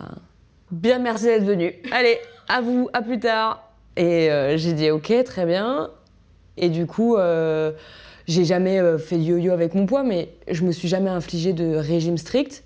bien 0.70 0.98
merci 0.98 1.26
d'être 1.26 1.44
venu. 1.44 1.74
Allez, 1.92 2.18
à 2.48 2.61
vous, 2.61 2.88
à 2.92 3.02
plus 3.02 3.18
tard. 3.18 3.70
Et 3.96 4.30
euh, 4.30 4.56
j'ai 4.56 4.72
dit 4.72 4.90
Ok, 4.90 5.12
très 5.24 5.46
bien. 5.46 5.90
Et 6.56 6.68
du 6.68 6.87
coup, 6.87 7.16
euh, 7.16 7.72
j'ai 8.26 8.44
jamais 8.44 8.80
euh, 8.80 8.98
fait 8.98 9.18
yo-yo 9.18 9.52
avec 9.52 9.74
mon 9.74 9.87
poids, 9.87 10.02
mais 10.02 10.30
je 10.48 10.64
me 10.64 10.72
suis 10.72 10.88
jamais 10.88 11.11
infligé 11.11 11.52
de 11.52 11.76
régime 11.76 12.18
strict. 12.18 12.64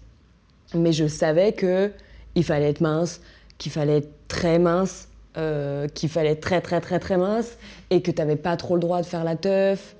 Mais 0.74 0.92
je 0.92 1.06
savais 1.06 1.52
que 1.52 1.90
il 2.36 2.44
fallait 2.44 2.70
être 2.70 2.80
mince, 2.80 3.20
qu'il 3.58 3.72
fallait 3.72 3.98
être 3.98 4.12
très 4.28 4.60
mince, 4.60 5.08
qu'il 5.94 6.08
fallait 6.08 6.30
être 6.30 6.40
très 6.40 6.60
très 6.60 6.80
très 6.80 7.00
très 7.00 7.16
mince, 7.16 7.56
et 7.90 8.02
que 8.02 8.12
tu 8.12 8.18
n'avais 8.18 8.36
pas 8.36 8.56
trop 8.56 8.74
le 8.74 8.80
droit 8.80 9.00
de 9.00 9.06
faire 9.06 9.24
la 9.24 9.34
teuf, 9.34 9.96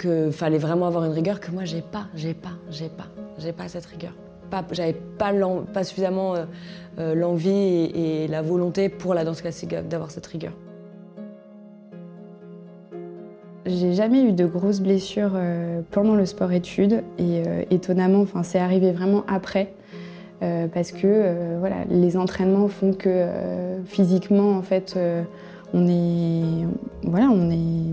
que 0.00 0.30
fallait 0.30 0.58
vraiment 0.58 0.86
avoir 0.86 1.04
une 1.04 1.12
rigueur 1.12 1.40
que 1.40 1.50
moi 1.50 1.66
j'ai 1.66 1.82
pas, 1.82 2.06
j'ai 2.14 2.32
pas, 2.32 2.54
j'ai 2.70 2.88
pas, 2.88 3.08
j'ai 3.38 3.52
pas 3.52 3.68
cette 3.68 3.84
rigueur. 3.84 4.12
Pas, 4.50 4.64
j'avais 4.72 4.94
pas, 4.94 5.30
pas 5.72 5.84
suffisamment 5.84 6.34
euh, 6.34 6.44
euh, 6.98 7.14
l'envie 7.14 7.50
et, 7.50 8.26
la 8.26 8.40
volonté 8.40 8.88
pour 8.88 9.12
la 9.12 9.24
danse 9.24 9.42
classique 9.42 9.74
d'avoir 9.88 10.10
cette 10.10 10.26
rigueur. 10.26 10.52
J'ai 13.66 13.92
jamais 13.92 14.22
eu 14.22 14.32
de 14.32 14.46
grosses 14.46 14.80
blessures 14.80 15.32
euh, 15.34 15.82
pendant 15.90 16.14
le 16.14 16.24
sport-études 16.24 17.04
et 17.18 17.42
étonnamment, 17.70 18.22
enfin, 18.22 18.42
c'est 18.42 18.58
arrivé 18.58 18.92
vraiment 18.92 19.22
après 19.28 19.74
parce 20.72 20.90
que 20.92 21.58
voilà, 21.58 21.84
les 21.90 22.16
entraînements 22.16 22.68
font 22.68 22.94
que 22.94 23.26
physiquement, 23.84 24.56
en 24.56 24.62
fait, 24.62 24.98
on 25.74 25.86
est, 25.86 26.66
voilà, 27.02 27.28
on 27.30 27.50
est, 27.50 27.92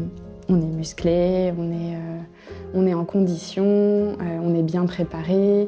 on 0.49 0.61
est 0.61 0.75
musclé, 0.75 1.53
on 1.57 1.71
est, 1.71 2.89
euh, 2.91 2.93
en 2.93 3.05
condition, 3.05 3.65
euh, 3.65 4.39
on 4.41 4.55
est 4.55 4.63
bien 4.63 4.85
préparé 4.85 5.67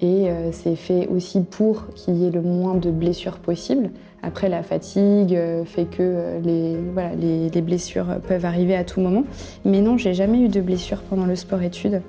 et 0.00 0.30
euh, 0.30 0.50
c'est 0.52 0.76
fait 0.76 1.06
aussi 1.08 1.40
pour 1.42 1.86
qu'il 1.94 2.16
y 2.16 2.26
ait 2.26 2.30
le 2.30 2.42
moins 2.42 2.74
de 2.74 2.90
blessures 2.90 3.38
possible. 3.38 3.90
Après, 4.24 4.48
la 4.48 4.62
fatigue 4.62 5.36
fait 5.64 5.86
que 5.86 6.38
les, 6.44 7.60
blessures 7.60 8.06
peuvent 8.28 8.44
arriver 8.44 8.76
à 8.76 8.84
tout 8.84 9.00
moment. 9.00 9.24
Mais 9.64 9.80
non, 9.80 9.98
j'ai 9.98 10.14
jamais 10.14 10.38
eu 10.38 10.48
de 10.48 10.60
blessures 10.60 11.02
pendant 11.02 11.26
le 11.26 11.34
sport-études. 11.34 12.02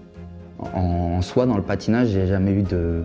En 0.60 1.24
soi, 1.24 1.48
dans 1.48 1.58
le 1.58 1.64
patinage, 1.64 2.10
j'ai 2.10 2.28
jamais 2.28 2.52
eu 2.52 2.62
de, 2.62 3.04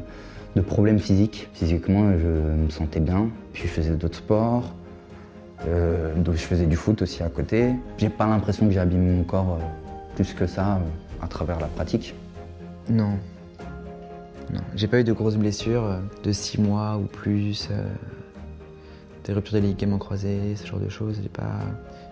de 0.57 0.61
problème 0.61 0.99
physique. 0.99 1.49
Physiquement, 1.55 2.13
je 2.19 2.27
me 2.27 2.69
sentais 2.69 3.01
bien. 3.01 3.31
Puis 3.55 3.63
je 3.63 3.69
faisais 3.69 3.95
d'autres 3.95 4.19
sports. 4.19 4.75
Euh, 5.67 6.15
donc 6.15 6.35
je 6.37 6.41
faisais 6.43 6.67
du 6.67 6.77
foot 6.77 7.03
aussi 7.03 7.23
à 7.23 7.29
côté. 7.29 7.75
J'ai 7.99 8.11
pas 8.11 8.27
l'impression 8.27 8.67
que 8.67 8.73
j'ai 8.73 8.81
abîmé 8.81 9.11
mon 9.17 9.25
corps 9.25 9.59
euh, 9.61 9.65
plus 10.15 10.33
que 10.35 10.47
ça 10.47 10.77
euh, 10.77 11.25
à 11.25 11.27
travers 11.27 11.59
la 11.61 11.67
pratique. 11.67 12.15
Non. 12.89 13.19
Non, 14.53 14.61
j'ai 14.75 14.87
pas 14.87 15.01
eu 15.01 15.05
de 15.05 15.13
grosses 15.13 15.37
blessures 15.37 15.85
euh, 15.85 15.99
de 16.23 16.33
6 16.33 16.61
mois 16.61 16.97
ou 16.97 17.05
plus, 17.05 17.69
euh, 17.71 17.83
des 19.25 19.33
ruptures 19.35 19.55
des 19.55 19.61
ligaments 19.61 19.99
croisés, 19.99 20.57
ce 20.57 20.67
genre 20.67 20.81
de 20.81 20.89
choses. 20.89 21.19
J'ai 21.23 21.29
pas. 21.29 21.53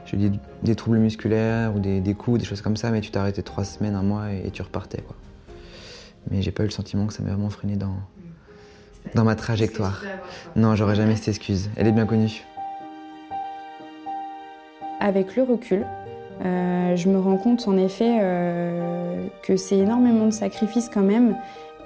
J'ai 0.04 0.16
eu 0.16 0.28
des, 0.28 0.38
des 0.62 0.74
troubles 0.74 0.98
musculaires 0.98 1.74
ou 1.74 1.80
des, 1.80 2.00
des 2.00 2.14
coups, 2.14 2.38
des 2.38 2.44
choses 2.44 2.60
comme 2.60 2.76
ça, 2.76 2.90
mais 2.90 3.00
tu 3.00 3.10
t'arrêtais 3.10 3.42
3 3.42 3.64
semaines, 3.64 3.94
un 3.94 4.02
mois 4.02 4.32
et, 4.32 4.46
et 4.46 4.50
tu 4.50 4.62
repartais 4.62 5.00
quoi. 5.02 5.16
Mais 6.30 6.42
j'ai 6.42 6.50
pas 6.50 6.64
eu 6.64 6.66
le 6.66 6.72
sentiment 6.72 7.06
que 7.06 7.12
ça 7.12 7.22
m'ait 7.22 7.30
vraiment 7.30 7.50
freiné 7.50 7.76
dans, 7.76 7.94
dans 9.14 9.24
ma 9.24 9.34
trajectoire. 9.34 10.02
Non, 10.56 10.74
j'aurais 10.74 10.94
jamais 10.96 11.16
cette 11.16 11.28
excuse. 11.28 11.70
Elle 11.76 11.86
est 11.86 11.92
bien 11.92 12.06
connue. 12.06 12.44
Avec 15.06 15.36
le 15.36 15.44
recul, 15.44 15.86
euh, 16.44 16.96
je 16.96 17.08
me 17.08 17.20
rends 17.20 17.36
compte 17.36 17.68
en 17.68 17.76
effet 17.76 18.18
euh, 18.20 19.24
que 19.44 19.56
c'est 19.56 19.78
énormément 19.78 20.26
de 20.26 20.32
sacrifices 20.32 20.90
quand 20.92 21.04
même 21.04 21.36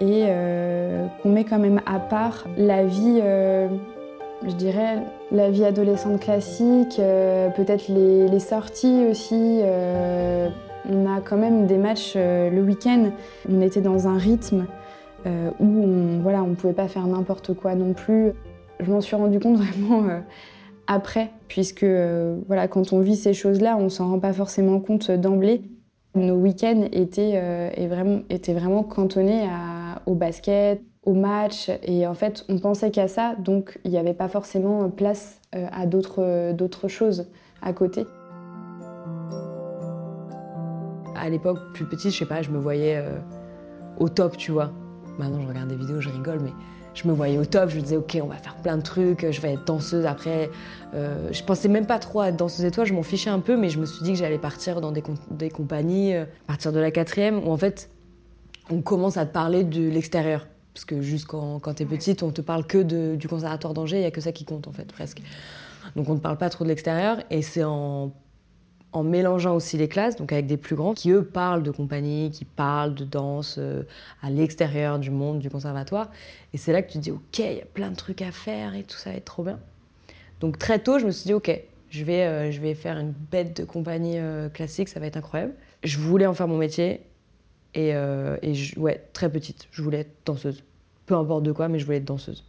et 0.01 0.25
euh, 0.27 1.07
qu'on 1.23 1.29
met 1.29 1.45
quand 1.45 1.59
même 1.59 1.83
à 1.85 1.99
part 1.99 2.47
la 2.57 2.83
vie, 2.83 3.21
je 3.21 4.55
dirais, 4.55 5.03
la 5.33 5.51
vie 5.51 5.67
adolescente 5.67 6.19
classique, 6.21 6.97
peut-être 6.97 7.89
les, 7.89 8.41
sorties 8.41 9.05
aussi. 9.11 9.61
on 10.89 11.07
a 11.07 11.21
quand 11.21 11.37
même 11.37 11.67
des 11.67 11.77
matchs 11.77 12.15
le 12.17 12.63
week-end. 12.63 13.11
On 13.53 13.61
était 13.61 13.83
dans 13.83 14.09
un 14.09 14.17
rythme 14.17 14.65
où 15.27 15.31
on 15.61 16.23
on 16.25 16.55
pouvait 16.55 16.73
pas 16.73 16.89
faire 16.89 17.07
n'importe 17.07 17.53
quoi 17.53 17.75
non 17.75 17.93
plus. 17.93 18.33
Je 18.81 18.91
m'en 18.91 19.03
suis 19.03 19.15
rendu 19.15 19.39
compte 19.41 19.57
vraiment 19.59 20.09
après, 20.91 21.31
puisque 21.47 21.85
euh, 21.85 22.41
voilà, 22.49 22.67
quand 22.67 22.93
on 22.93 22.99
vit 22.99 23.15
ces 23.15 23.33
choses-là, 23.33 23.77
on 23.77 23.89
s'en 23.89 24.11
rend 24.11 24.19
pas 24.19 24.33
forcément 24.33 24.81
compte 24.81 25.13
d'emblée. 25.13 25.63
Nos 26.17 26.35
week-ends 26.35 26.89
étaient, 26.91 27.35
euh, 27.37 27.71
vraiment, 27.87 28.83
cantonnés 28.83 29.49
au 30.07 30.17
basket, 30.17 30.83
au 31.05 31.15
match, 31.15 31.71
et 31.85 32.09
en 32.09 32.15
fait, 32.15 32.45
on 32.49 32.59
pensait 32.59 32.91
qu'à 32.91 33.07
ça, 33.07 33.37
donc 33.39 33.79
il 33.85 33.93
n'y 33.93 33.99
avait 33.99 34.15
pas 34.15 34.27
forcément 34.27 34.91
place 34.91 35.41
euh, 35.55 35.69
à 35.71 35.87
d'autres 35.87 36.89
choses 36.89 37.31
à 37.63 37.73
côté. 37.73 38.05
À 41.15 41.29
l'époque, 41.31 41.59
plus 41.73 41.85
petite, 41.85 42.11
je 42.11 42.19
sais 42.19 42.27
pas, 42.27 42.43
je 42.43 42.51
me 42.51 42.59
voyais 42.59 43.01
au 44.01 44.09
top, 44.09 44.37
tu 44.37 44.51
vois. 44.51 44.73
Maintenant, 45.21 45.41
je 45.41 45.47
regarde 45.47 45.69
des 45.69 45.77
vidéos, 45.77 46.01
je 46.01 46.09
rigole, 46.09 46.41
mais 46.43 46.51
je 47.03 47.09
me 47.09 47.13
voyais 47.13 47.39
au 47.39 47.45
top. 47.45 47.71
Je 47.71 47.77
me 47.77 47.81
disais, 47.83 47.97
ok, 47.97 48.19
on 48.23 48.27
va 48.27 48.37
faire 48.37 48.57
plein 48.57 48.77
de 48.77 48.83
trucs, 48.83 49.31
je 49.31 49.41
vais 49.41 49.55
être 49.55 49.65
danseuse 49.67 50.07
après. 50.07 50.51
Euh, 50.95 51.29
je 51.33 51.43
pensais 51.43 51.69
même 51.69 51.87
pas 51.87 51.99
trop 51.99 52.21
à 52.21 52.29
être 52.29 52.37
danseuse 52.37 52.65
étoile, 52.65 52.87
je 52.87 52.95
m'en 52.95 53.03
fichais 53.03 53.31
un 53.31 53.41
peu, 53.41 53.57
mais 53.57 53.69
je 53.71 53.79
me 53.79 53.87
suis 53.87 54.03
dit 54.03 54.13
que 54.13 54.19
j'allais 54.19 54.39
partir 54.39 54.81
dans 54.81 54.93
des, 54.93 55.03
com- 55.03 55.17
des 55.31 55.49
compagnies, 55.51 56.15
euh, 56.15 56.25
à 56.25 56.47
partir 56.49 56.73
de 56.73 56.81
la 56.81 56.91
quatrième, 56.91 57.39
où 57.47 57.51
en 57.53 57.57
fait, 57.57 57.91
on 58.71 58.83
commence 58.83 59.17
à 59.17 59.25
te 59.27 59.33
parler 59.33 59.65
de 59.65 59.89
l'extérieur. 59.89 60.47
Parce 60.75 60.85
que 60.85 61.01
juste 61.03 61.27
quand, 61.27 61.59
quand 61.61 61.75
t'es 61.75 61.85
petite, 61.85 62.23
on 62.23 62.31
te 62.31 62.41
parle 62.41 62.67
que 62.67 62.79
de- 62.79 63.17
du 63.17 63.29
conservatoire 63.29 63.75
d'Angers, 63.75 63.99
il 63.99 64.03
y 64.03 64.07
a 64.07 64.11
que 64.11 64.21
ça 64.21 64.33
qui 64.33 64.45
compte, 64.45 64.69
en 64.69 64.73
fait, 64.73 64.91
presque. 64.93 65.21
Donc 65.97 66.09
on 66.09 66.15
ne 66.15 66.21
parle 66.21 66.37
pas 66.39 66.51
trop 66.51 66.65
de 66.65 66.69
l'extérieur, 66.69 67.19
et 67.31 67.43
c'est 67.43 67.65
en 67.65 68.13
en 68.93 69.05
mélangeant 69.05 69.55
aussi 69.55 69.77
les 69.77 69.89
classes, 69.89 70.17
donc 70.17 70.33
avec 70.33 70.47
des 70.47 70.57
plus 70.57 70.75
grands, 70.77 70.95
qui 70.95 71.11
eux 71.11 71.25
parlent 71.25 71.63
de 71.63 71.71
compagnie, 71.71 72.31
qui 72.31 72.45
parlent 72.45 72.95
de 72.95 73.05
danse 73.05 73.57
euh, 73.59 73.85
à 74.23 74.31
l'extérieur 74.31 74.99
du 74.99 75.11
monde 75.11 75.39
du 75.39 75.49
conservatoire. 75.49 76.11
Et 76.53 76.59
c'est 76.59 76.73
là 76.73 76.83
que 76.83 76.91
tu 76.91 76.99
te 76.99 77.03
dis, 77.05 77.11
ok, 77.13 77.39
il 77.39 77.57
y 77.59 77.61
a 77.61 77.65
plein 77.73 77.91
de 77.91 77.97
trucs 77.97 78.21
à 78.23 78.33
faire 78.33 78.75
et 78.75 78.83
tout 78.83 78.97
ça 78.97 79.11
va 79.11 79.17
être 79.17 79.25
trop 79.25 79.45
bien. 79.45 79.61
Donc 80.41 80.59
très 80.59 80.79
tôt, 80.81 80.99
je 80.99 81.07
me 81.07 81.11
suis 81.13 81.27
dit, 81.27 81.35
ok, 81.35 81.51
je 81.91 82.05
vais, 82.05 82.23
euh, 82.27 82.51
je 82.51 82.61
vais 82.61 82.75
faire 82.75 82.99
une 82.99 83.13
bête 83.13 83.57
de 83.57 83.65
compagnie 83.65 84.19
euh, 84.19 84.49
classique, 84.49 84.89
ça 84.89 84.99
va 84.99 85.07
être 85.07 85.17
incroyable. 85.17 85.55
Je 85.85 85.99
voulais 85.99 86.27
en 86.27 86.35
faire 86.35 86.49
mon 86.49 86.57
métier, 86.59 87.01
et, 87.75 87.93
je- 87.93 88.79
ouais, 88.81 89.05
très 89.13 89.31
petite, 89.31 89.69
je 89.71 89.83
voulais 89.83 90.01
être 90.01 90.13
danseuse. 90.27 90.65
Peu 91.07 91.15
importe 91.15 91.45
de 91.45 91.53
quoi, 91.53 91.69
mais 91.69 91.79
je 91.79 91.85
voulais 91.85 91.99
être 91.99 92.05
danseuse. 92.05 92.45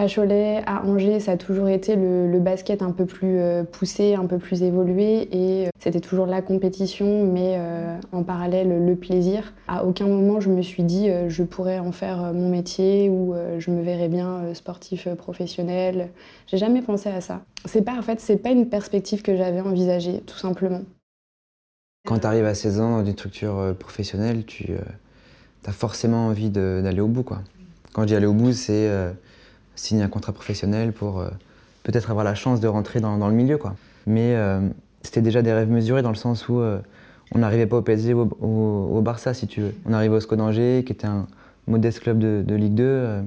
À 0.00 0.08
Cholet, 0.08 0.62
à 0.64 0.82
Angers, 0.86 1.20
ça 1.20 1.32
a 1.32 1.36
toujours 1.36 1.68
été 1.68 1.94
le, 1.94 2.38
basket 2.38 2.80
un 2.80 2.90
peu 2.90 3.04
plus 3.04 3.38
euh, 3.38 3.64
poussé, 3.64 4.14
un 4.14 4.24
peu 4.24 4.38
plus 4.38 4.62
évolué 4.62 5.28
et 5.30 5.66
euh, 5.66 5.70
c'était 5.78 6.00
toujours 6.00 6.24
la 6.24 6.40
compétition, 6.40 7.26
mais 7.30 7.56
euh, 7.58 7.98
en 8.10 8.22
parallèle 8.22 8.86
le 8.86 8.96
plaisir. 8.96 9.52
À 9.68 9.84
aucun 9.84 10.06
moment 10.06 10.40
je 10.40 10.48
me 10.48 10.62
suis 10.62 10.84
dit 10.84 11.10
je 11.28 11.42
pourrais 11.42 11.80
en 11.80 11.92
faire 11.92 12.32
mon 12.32 12.48
métier 12.48 13.10
ou 13.10 13.34
je 13.58 13.70
me 13.70 13.82
verrais 13.82 14.08
bien 14.08 14.54
sportif 14.54 15.06
professionnel. 15.16 16.08
J'ai 16.46 16.56
jamais 16.56 16.80
pensé 16.80 17.10
à 17.10 17.20
ça. 17.20 17.42
C'est 17.66 17.82
pas 17.82 17.92
en 17.92 18.02
fait 18.02 18.20
c'est 18.20 18.38
pas 18.38 18.52
une 18.52 18.70
perspective 18.70 19.20
que 19.20 19.36
j'avais 19.36 19.60
envisagée 19.60 20.22
tout 20.26 20.38
simplement. 20.38 20.80
Quand 22.06 22.20
tu 22.20 22.26
arrives 22.26 22.46
à 22.46 22.54
16 22.54 22.80
ans 22.80 22.90
dans 23.00 23.04
une 23.04 23.12
structure 23.12 23.76
professionnelle, 23.78 24.46
tu, 24.46 24.64
tu 24.64 25.68
as 25.68 25.72
forcément 25.72 26.28
envie 26.28 26.48
d'aller 26.48 27.02
au 27.02 27.08
bout. 27.08 27.22
Quoi. 27.22 27.42
Quand 27.92 28.00
je 28.02 28.06
dis 28.06 28.14
aller 28.14 28.24
au 28.24 28.32
bout, 28.32 28.54
c'est 28.54 28.88
euh, 29.80 29.86
signer 29.86 30.02
un 30.02 30.08
contrat 30.08 30.32
professionnel 30.32 30.92
pour 30.92 31.20
euh, 31.20 31.28
peut-être 31.82 32.10
avoir 32.10 32.24
la 32.24 32.34
chance 32.34 32.60
de 32.60 32.68
rentrer 32.68 33.00
dans, 33.00 33.16
le 33.16 33.34
milieu. 33.34 33.58
Quoi. 33.58 33.74
Mais 34.06 34.34
euh, 34.34 34.60
c'était 35.02 35.22
déjà 35.22 35.42
des 35.42 35.52
rêves 35.52 35.70
mesurés 35.70 36.02
dans 36.02 36.10
le 36.10 36.16
sens 36.16 36.48
où 36.48 36.60
on 37.32 37.38
n'arrivait 37.38 37.66
pas 37.66 37.78
au 37.78 37.82
PSG 37.82 38.14
ou 38.14 38.28
au, 38.40 39.00
Barça, 39.00 39.34
si 39.34 39.46
tu 39.46 39.60
veux. 39.60 39.74
On 39.86 39.92
arrivait 39.92 40.16
au 40.16 40.20
SCO 40.20 40.36
d'Angers, 40.36 40.82
qui 40.84 40.92
était 40.92 41.06
un 41.06 41.26
modeste 41.66 42.00
club 42.00 42.18
de, 42.18 42.54
Ligue 42.54 42.74
2. 42.74 43.22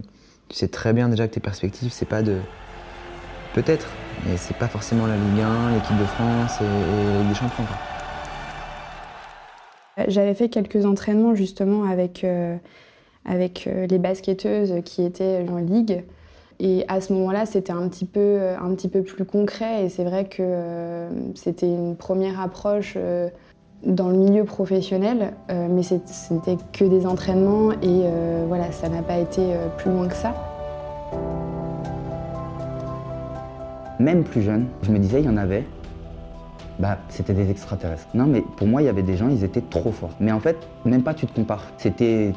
tu 0.49 0.57
sais 0.57 0.67
très 0.67 0.93
bien 0.93 1.09
déjà 1.09 1.27
que 1.27 1.33
tes 1.33 1.39
perspectives, 1.39 1.91
c'est 1.91 2.07
pas 2.07 2.21
de. 2.21 2.37
Peut-être, 3.53 3.87
mais 4.25 4.37
c'est 4.37 4.57
pas 4.57 4.67
forcément 4.67 5.07
la 5.07 5.15
Ligue 5.15 5.41
1, 5.41 5.73
l'équipe 5.73 5.97
de 5.97 6.05
France 6.05 6.59
et, 6.61 6.65
et 6.65 7.27
des 7.27 7.35
Champions. 7.35 7.65
J'avais 10.07 10.33
fait 10.33 10.49
quelques 10.49 10.85
entraînements 10.85 11.35
justement 11.35 11.83
avec, 11.83 12.23
euh, 12.23 12.57
avec 13.25 13.67
euh, 13.67 13.85
les 13.85 13.99
basketteuses 13.99 14.81
qui 14.83 15.03
étaient 15.03 15.45
en 15.47 15.57
ligue. 15.57 16.03
Et 16.65 16.85
à 16.87 17.01
ce 17.01 17.11
moment-là, 17.11 17.45
c'était 17.45 17.73
un, 17.73 17.89
petit 17.89 18.05
peu, 18.05 18.39
un 18.59 18.73
petit 18.73 18.87
peu 18.87 19.01
plus 19.01 19.25
concret. 19.25 19.83
Et 19.83 19.89
c'est 19.89 20.05
vrai 20.05 20.23
que 20.25 20.37
euh, 20.39 21.09
c'était 21.35 21.67
une 21.67 21.97
première 21.97 22.39
approche 22.39 22.97
dans 23.85 24.07
le 24.07 24.15
milieu 24.15 24.45
professionnel. 24.45 25.33
mais 25.49 25.83
ce 25.83 25.95
n'était 26.33 26.55
que 26.71 26.85
des 26.85 27.05
entraînements. 27.05 27.73
Et 27.81 28.03
voilà, 28.47 28.71
ça 28.71 28.87
n'a 28.87 29.01
pas 29.01 29.17
été 29.17 29.41
plus 29.77 29.91
loin 29.91 30.07
que 30.07 30.15
ça. 30.15 30.33
Même 33.99 34.23
plus 34.23 34.41
jeune, 34.41 34.67
je 34.83 34.91
me 34.91 34.99
disais, 34.99 35.19
il 35.19 35.25
y 35.25 35.29
en 35.29 35.37
avait 35.37 35.65
bah, 36.79 36.97
c'était 37.09 37.33
des 37.33 37.51
extraterrestres. 37.51 38.07
Non, 38.13 38.25
mais 38.25 38.41
pour 38.41 38.67
moi, 38.67 38.81
il 38.81 38.85
y 38.85 38.89
avait 38.89 39.03
des 39.03 39.15
gens, 39.15 39.29
ils 39.29 39.43
étaient 39.43 39.61
trop 39.61 39.91
forts. 39.91 40.15
Mais 40.19 40.31
en 40.31 40.39
fait, 40.39 40.57
même 40.85 41.03
pas 41.03 41.13
tu 41.13 41.27
te 41.27 41.35
compares. 41.35 41.65
C'était 41.77 42.33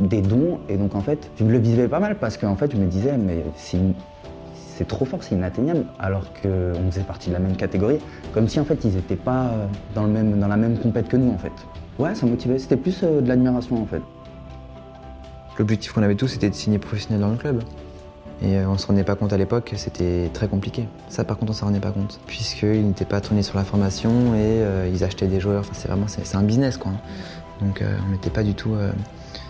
des 0.00 0.22
dons, 0.22 0.60
et 0.68 0.76
donc 0.76 0.94
en 0.94 1.00
fait, 1.00 1.30
je 1.38 1.44
le 1.44 1.58
vivais 1.58 1.88
pas 1.88 2.00
mal 2.00 2.16
parce 2.16 2.36
qu'en 2.36 2.56
fait, 2.56 2.72
je 2.72 2.76
me 2.76 2.86
disais, 2.86 3.16
mais 3.16 3.44
c'est 3.54 4.86
trop 4.86 5.04
fort, 5.04 5.22
c'est 5.22 5.34
inatteignable, 5.34 5.84
alors 5.98 6.24
qu'on 6.40 6.90
faisait 6.90 7.02
partie 7.02 7.28
de 7.28 7.34
la 7.34 7.40
même 7.40 7.56
catégorie, 7.56 7.98
comme 8.32 8.48
si 8.48 8.60
en 8.60 8.64
fait, 8.64 8.84
ils 8.84 8.94
n'étaient 8.94 9.16
pas 9.16 9.50
dans, 9.94 10.04
le 10.04 10.10
même, 10.10 10.38
dans 10.38 10.48
la 10.48 10.56
même 10.56 10.78
compète 10.78 11.08
que 11.08 11.16
nous, 11.16 11.32
en 11.32 11.38
fait. 11.38 11.52
Ouais, 11.98 12.14
ça 12.14 12.26
motivait, 12.26 12.58
c'était 12.58 12.76
plus 12.76 13.00
euh, 13.02 13.20
de 13.20 13.28
l'admiration, 13.28 13.82
en 13.82 13.86
fait. 13.86 14.02
L'objectif 15.58 15.92
qu'on 15.92 16.04
avait 16.04 16.14
tous, 16.14 16.28
c'était 16.28 16.48
de 16.48 16.54
signer 16.54 16.78
professionnel 16.78 17.20
dans 17.20 17.30
le 17.30 17.36
club. 17.36 17.64
Et 18.40 18.56
euh, 18.56 18.68
on 18.68 18.78
se 18.78 18.86
rendait 18.86 19.04
pas 19.04 19.16
compte 19.16 19.32
à 19.32 19.36
l'époque, 19.36 19.72
c'était 19.76 20.30
très 20.32 20.46
compliqué. 20.46 20.86
Ça, 21.08 21.24
par 21.24 21.38
contre, 21.38 21.50
on 21.50 21.54
s'en 21.54 21.66
rendait 21.66 21.80
pas 21.80 21.90
compte, 21.90 22.20
puisqu'ils 22.26 22.86
n'étaient 22.86 23.04
pas 23.04 23.20
tournés 23.20 23.42
sur 23.42 23.56
la 23.56 23.64
formation 23.64 24.10
et 24.34 24.62
euh, 24.62 24.88
ils 24.92 25.02
achetaient 25.02 25.26
des 25.26 25.40
joueurs. 25.40 25.60
Enfin, 25.60 25.72
c'est 25.74 25.88
vraiment 25.88 26.06
c'est 26.06 26.36
un 26.36 26.42
business, 26.42 26.76
quoi. 26.76 26.92
Donc, 27.60 27.82
euh, 27.82 27.96
on 28.06 28.12
n'était 28.12 28.30
pas 28.30 28.44
du 28.44 28.54
tout 28.54 28.76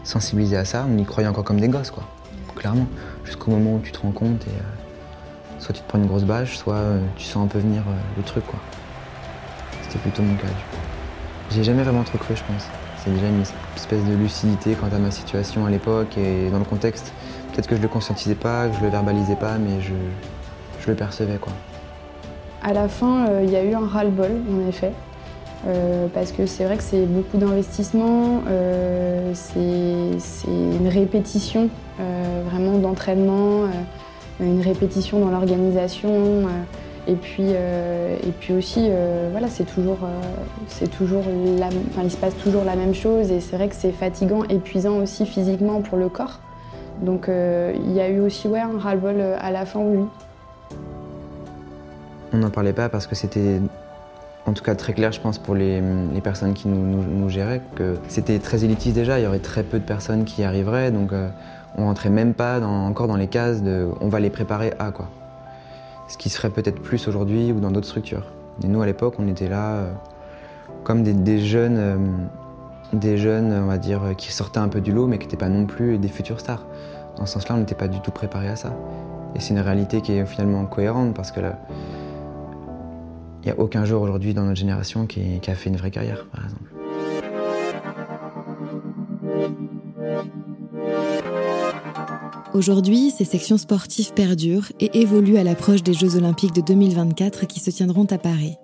sensibilisé 0.08 0.56
à 0.56 0.64
ça. 0.64 0.86
On 0.90 0.96
y 0.96 1.04
croyait 1.04 1.28
encore 1.28 1.44
comme 1.44 1.60
des 1.60 1.68
gosses, 1.68 1.90
quoi. 1.90 2.04
Clairement. 2.56 2.86
Jusqu'au 3.24 3.50
moment 3.50 3.74
où 3.74 3.80
tu 3.80 3.92
te 3.92 4.00
rends 4.00 4.10
compte 4.10 4.46
et 4.46 5.60
soit 5.60 5.74
tu 5.74 5.82
te 5.82 5.88
prends 5.88 5.98
une 5.98 6.06
grosse 6.06 6.24
bâche, 6.24 6.56
soit 6.56 6.82
tu 7.16 7.24
sens 7.24 7.44
un 7.44 7.48
peu 7.48 7.58
venir 7.58 7.82
le 8.16 8.22
truc, 8.22 8.44
quoi. 8.46 8.58
C'était 9.82 9.98
plutôt 9.98 10.22
mon 10.22 10.34
cas, 10.34 10.46
du 10.46 10.52
coup. 10.52 10.82
J'ai 11.50 11.62
jamais 11.62 11.82
vraiment 11.82 12.02
trop 12.02 12.18
cru, 12.18 12.34
je 12.34 12.42
pense. 12.42 12.66
C'est 13.04 13.12
déjà 13.12 13.28
une 13.28 13.42
espèce 13.76 14.04
de 14.04 14.14
lucidité 14.14 14.74
quant 14.74 14.94
à 14.94 14.98
ma 14.98 15.10
situation 15.10 15.66
à 15.66 15.70
l'époque 15.70 16.18
et 16.18 16.50
dans 16.50 16.58
le 16.58 16.64
contexte. 16.64 17.12
Peut-être 17.52 17.68
que 17.68 17.76
je 17.76 17.82
le 17.82 17.88
conscientisais 17.88 18.34
pas, 18.34 18.68
que 18.68 18.76
je 18.76 18.82
le 18.82 18.88
verbalisais 18.88 19.36
pas, 19.36 19.56
mais 19.58 19.80
je, 19.80 19.92
le 20.86 20.94
percevais. 20.94 21.36
Quoi. 21.36 21.52
À 22.62 22.72
la 22.72 22.88
fin, 22.88 23.26
euh, 23.28 23.42
il 23.44 23.50
y 23.50 23.56
a 23.56 23.62
eu 23.62 23.74
un 23.74 23.86
ras-le-bol, 23.86 24.30
en 24.50 24.68
effet. 24.68 24.92
Euh, 25.66 26.06
parce 26.14 26.32
que 26.32 26.46
c'est 26.46 26.64
vrai 26.64 26.76
que 26.76 26.82
c'est 26.82 27.04
beaucoup 27.04 27.36
d'investissement, 27.36 28.42
euh, 28.48 29.32
c'est 29.34 30.48
une 30.48 30.88
répétition 30.88 31.68
vraiment 32.48 32.78
d'entraînement, 32.78 33.64
une 34.40 34.60
répétition 34.60 35.18
dans 35.18 35.30
l'organisation. 35.30 36.46
et 37.08 37.14
puis, 37.14 37.50
et 37.50 38.32
puis 38.38 38.54
aussi, 38.54 38.88
voilà, 39.32 39.48
c'est 39.48 39.64
toujours, 39.64 39.98
toujours 40.96 41.24
il 42.02 42.10
se 42.10 42.16
passe 42.16 42.36
toujours 42.36 42.64
la 42.64 42.76
même 42.76 42.94
chose 42.94 43.32
et 43.32 43.40
c'est 43.40 43.56
vrai 43.56 43.68
que 43.68 43.74
c'est 43.74 43.90
fatigant, 43.90 44.44
épuisant 44.44 44.98
aussi 44.98 45.26
physiquement 45.26 45.82
pour 45.82 45.98
le 45.98 46.08
corps. 46.08 46.38
Donc 47.02 47.28
euh, 47.28 47.72
il 47.76 47.92
y 47.92 48.00
a 48.00 48.08
eu 48.08 48.20
aussi 48.20 48.48
ouais, 48.48 48.60
un 48.60 48.78
ras-le-bol 48.78 49.16
euh, 49.18 49.36
à 49.40 49.50
la 49.50 49.66
fin, 49.66 49.80
oui. 49.80 50.04
On 52.32 52.38
n'en 52.38 52.50
parlait 52.50 52.72
pas 52.72 52.88
parce 52.88 53.06
que 53.06 53.14
c'était 53.14 53.60
en 54.48 54.52
tout 54.52 54.64
cas 54.64 54.74
très 54.74 54.92
clair, 54.92 55.12
je 55.12 55.20
pense, 55.20 55.38
pour 55.38 55.54
les, 55.54 55.82
personnes 56.22 56.54
qui 56.54 56.68
nous, 56.68 57.28
géraient, 57.28 57.62
que 57.76 57.96
c'était 58.08 58.38
très 58.38 58.64
élitiste 58.64 58.94
déjà, 58.94 59.18
il 59.18 59.24
y 59.24 59.26
aurait 59.26 59.38
très 59.38 59.62
peu 59.62 59.78
de 59.78 59.84
personnes 59.84 60.24
qui 60.24 60.42
arriveraient, 60.42 60.90
donc 60.90 61.12
euh, 61.12 61.28
on 61.76 61.84
rentrait 61.84 62.10
même 62.10 62.34
pas 62.34 62.60
encore 62.60 63.06
dans 63.06 63.16
les 63.16 63.28
cases 63.28 63.62
de 63.62 63.86
on 64.00 64.08
va 64.08 64.20
les 64.20 64.30
préparer 64.30 64.72
à 64.78 64.90
quoi. 64.90 65.08
Ce 66.08 66.16
qui 66.16 66.30
se 66.30 66.38
ferait 66.38 66.50
peut-être 66.50 66.80
plus 66.80 67.06
aujourd'hui 67.06 67.52
ou 67.52 67.60
dans 67.60 67.70
d'autres 67.70 67.86
structures. 67.86 68.26
Et 68.64 68.66
nous 68.66 68.80
à 68.80 68.86
l'époque, 68.86 69.14
on 69.18 69.28
était 69.28 69.48
là 69.48 69.84
comme 70.82 71.02
des, 71.02 71.38
jeunes 71.38 72.28
des 72.94 73.18
jeunes, 73.18 73.52
on 73.52 73.66
va 73.66 73.76
dire, 73.76 74.00
qui 74.16 74.32
sortaient 74.32 74.58
un 74.58 74.68
peu 74.68 74.80
du 74.80 74.92
lot, 74.92 75.06
mais 75.06 75.18
qui 75.18 75.26
n'étaient 75.26 75.36
pas 75.36 75.50
non 75.50 75.66
plus 75.66 75.98
des 75.98 76.08
futurs 76.08 76.40
stars. 76.40 76.64
Dans 77.16 77.26
ce 77.26 77.34
sens-là, 77.34 77.56
on 77.56 77.58
n'était 77.58 77.74
pas 77.74 77.88
du 77.88 78.00
tout 78.00 78.10
préparé 78.10 78.48
à 78.48 78.56
ça. 78.56 78.72
Et 79.34 79.40
c'est 79.40 79.50
une 79.50 79.60
réalité 79.60 80.00
qui 80.00 80.12
est 80.12 80.24
finalement 80.24 80.64
cohérente 80.64 81.14
parce 81.14 81.30
que 81.30 81.40
il 81.40 81.44
n'y 83.48 83.58
a 83.58 83.60
aucun 83.60 83.84
jour 83.84 84.02
aujourd'hui 84.02 84.34
dans 84.34 84.44
notre 84.44 84.58
génération 84.58 85.06
qui, 85.06 85.40
a 85.46 85.54
fait 85.54 85.70
une 85.70 85.76
vraie 85.76 85.90
carrière, 85.90 86.26
par 86.26 86.44
exemple. 86.44 86.62
Aujourd'hui, 92.54 93.10
ces 93.10 93.24
sections 93.24 93.58
sportives 93.58 94.12
perdurent 94.14 94.72
et 94.80 95.00
évoluent 95.00 95.36
à 95.36 95.44
l'approche 95.44 95.82
des 95.82 95.92
Jeux 95.92 96.16
olympiques 96.16 96.54
de 96.54 96.60
2024 96.60 97.46
qui 97.46 97.60
se 97.60 97.70
tiendront 97.70 98.06
à 98.06 98.18
Paris. 98.18 98.56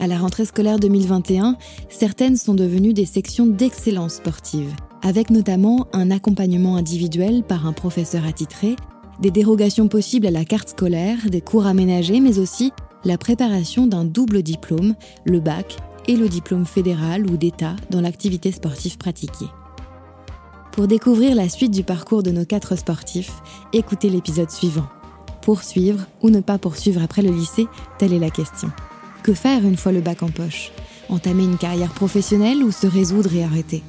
À 0.00 0.06
la 0.06 0.18
rentrée 0.18 0.44
scolaire 0.44 0.78
2021, 0.78 1.56
certaines 1.88 2.36
sont 2.36 2.54
devenues 2.54 2.92
des 2.92 3.06
sections 3.06 3.46
d'excellence 3.46 4.14
sportive, 4.14 4.74
avec 5.02 5.30
notamment 5.30 5.86
un 5.92 6.10
accompagnement 6.10 6.76
individuel 6.76 7.42
par 7.42 7.66
un 7.66 7.72
professeur 7.72 8.26
attitré, 8.26 8.76
des 9.20 9.30
dérogations 9.30 9.88
possibles 9.88 10.26
à 10.26 10.30
la 10.30 10.44
carte 10.44 10.70
scolaire, 10.70 11.30
des 11.30 11.40
cours 11.40 11.66
aménagés, 11.66 12.20
mais 12.20 12.38
aussi 12.38 12.72
la 13.04 13.18
préparation 13.18 13.86
d'un 13.86 14.04
double 14.04 14.42
diplôme, 14.42 14.94
le 15.24 15.40
bac 15.40 15.76
et 16.08 16.16
le 16.16 16.28
diplôme 16.28 16.66
fédéral 16.66 17.26
ou 17.30 17.36
d'État 17.36 17.76
dans 17.90 18.00
l'activité 18.00 18.52
sportive 18.52 18.98
pratiquée. 18.98 19.48
Pour 20.72 20.86
découvrir 20.86 21.34
la 21.34 21.48
suite 21.48 21.72
du 21.72 21.84
parcours 21.84 22.22
de 22.22 22.30
nos 22.30 22.44
quatre 22.44 22.76
sportifs, 22.76 23.32
écoutez 23.72 24.10
l'épisode 24.10 24.50
suivant. 24.50 24.86
Poursuivre 25.42 26.04
ou 26.22 26.30
ne 26.30 26.40
pas 26.40 26.58
poursuivre 26.58 27.02
après 27.02 27.22
le 27.22 27.30
lycée, 27.30 27.66
telle 27.98 28.12
est 28.12 28.18
la 28.18 28.30
question. 28.30 28.70
Que 29.22 29.32
faire 29.32 29.64
une 29.64 29.76
fois 29.76 29.92
le 29.92 30.00
bac 30.00 30.22
en 30.22 30.28
poche? 30.28 30.72
Entamer 31.08 31.44
une 31.44 31.56
carrière 31.56 31.92
professionnelle 31.92 32.62
ou 32.62 32.72
se 32.72 32.86
résoudre 32.86 33.34
et 33.34 33.44
arrêter? 33.44 33.82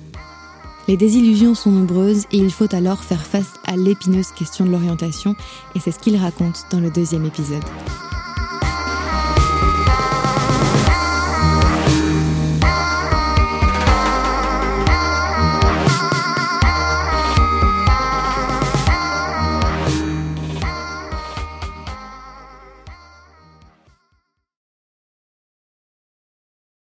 Les 0.87 0.95
désillusions 0.95 1.55
sont 1.55 1.71
nombreuses 1.71 2.23
et 2.31 2.37
il 2.37 2.51
faut 2.51 2.73
alors 2.73 3.03
faire 3.03 3.25
face 3.25 3.53
à 3.65 3.75
l'épineuse 3.75 4.31
question 4.31 4.65
de 4.65 4.71
l'orientation 4.71 5.35
et 5.75 5.79
c'est 5.79 5.91
ce 5.91 5.99
qu'il 5.99 6.15
raconte 6.15 6.63
dans 6.71 6.79
le 6.79 6.89
deuxième 6.89 7.25
épisode. 7.25 7.63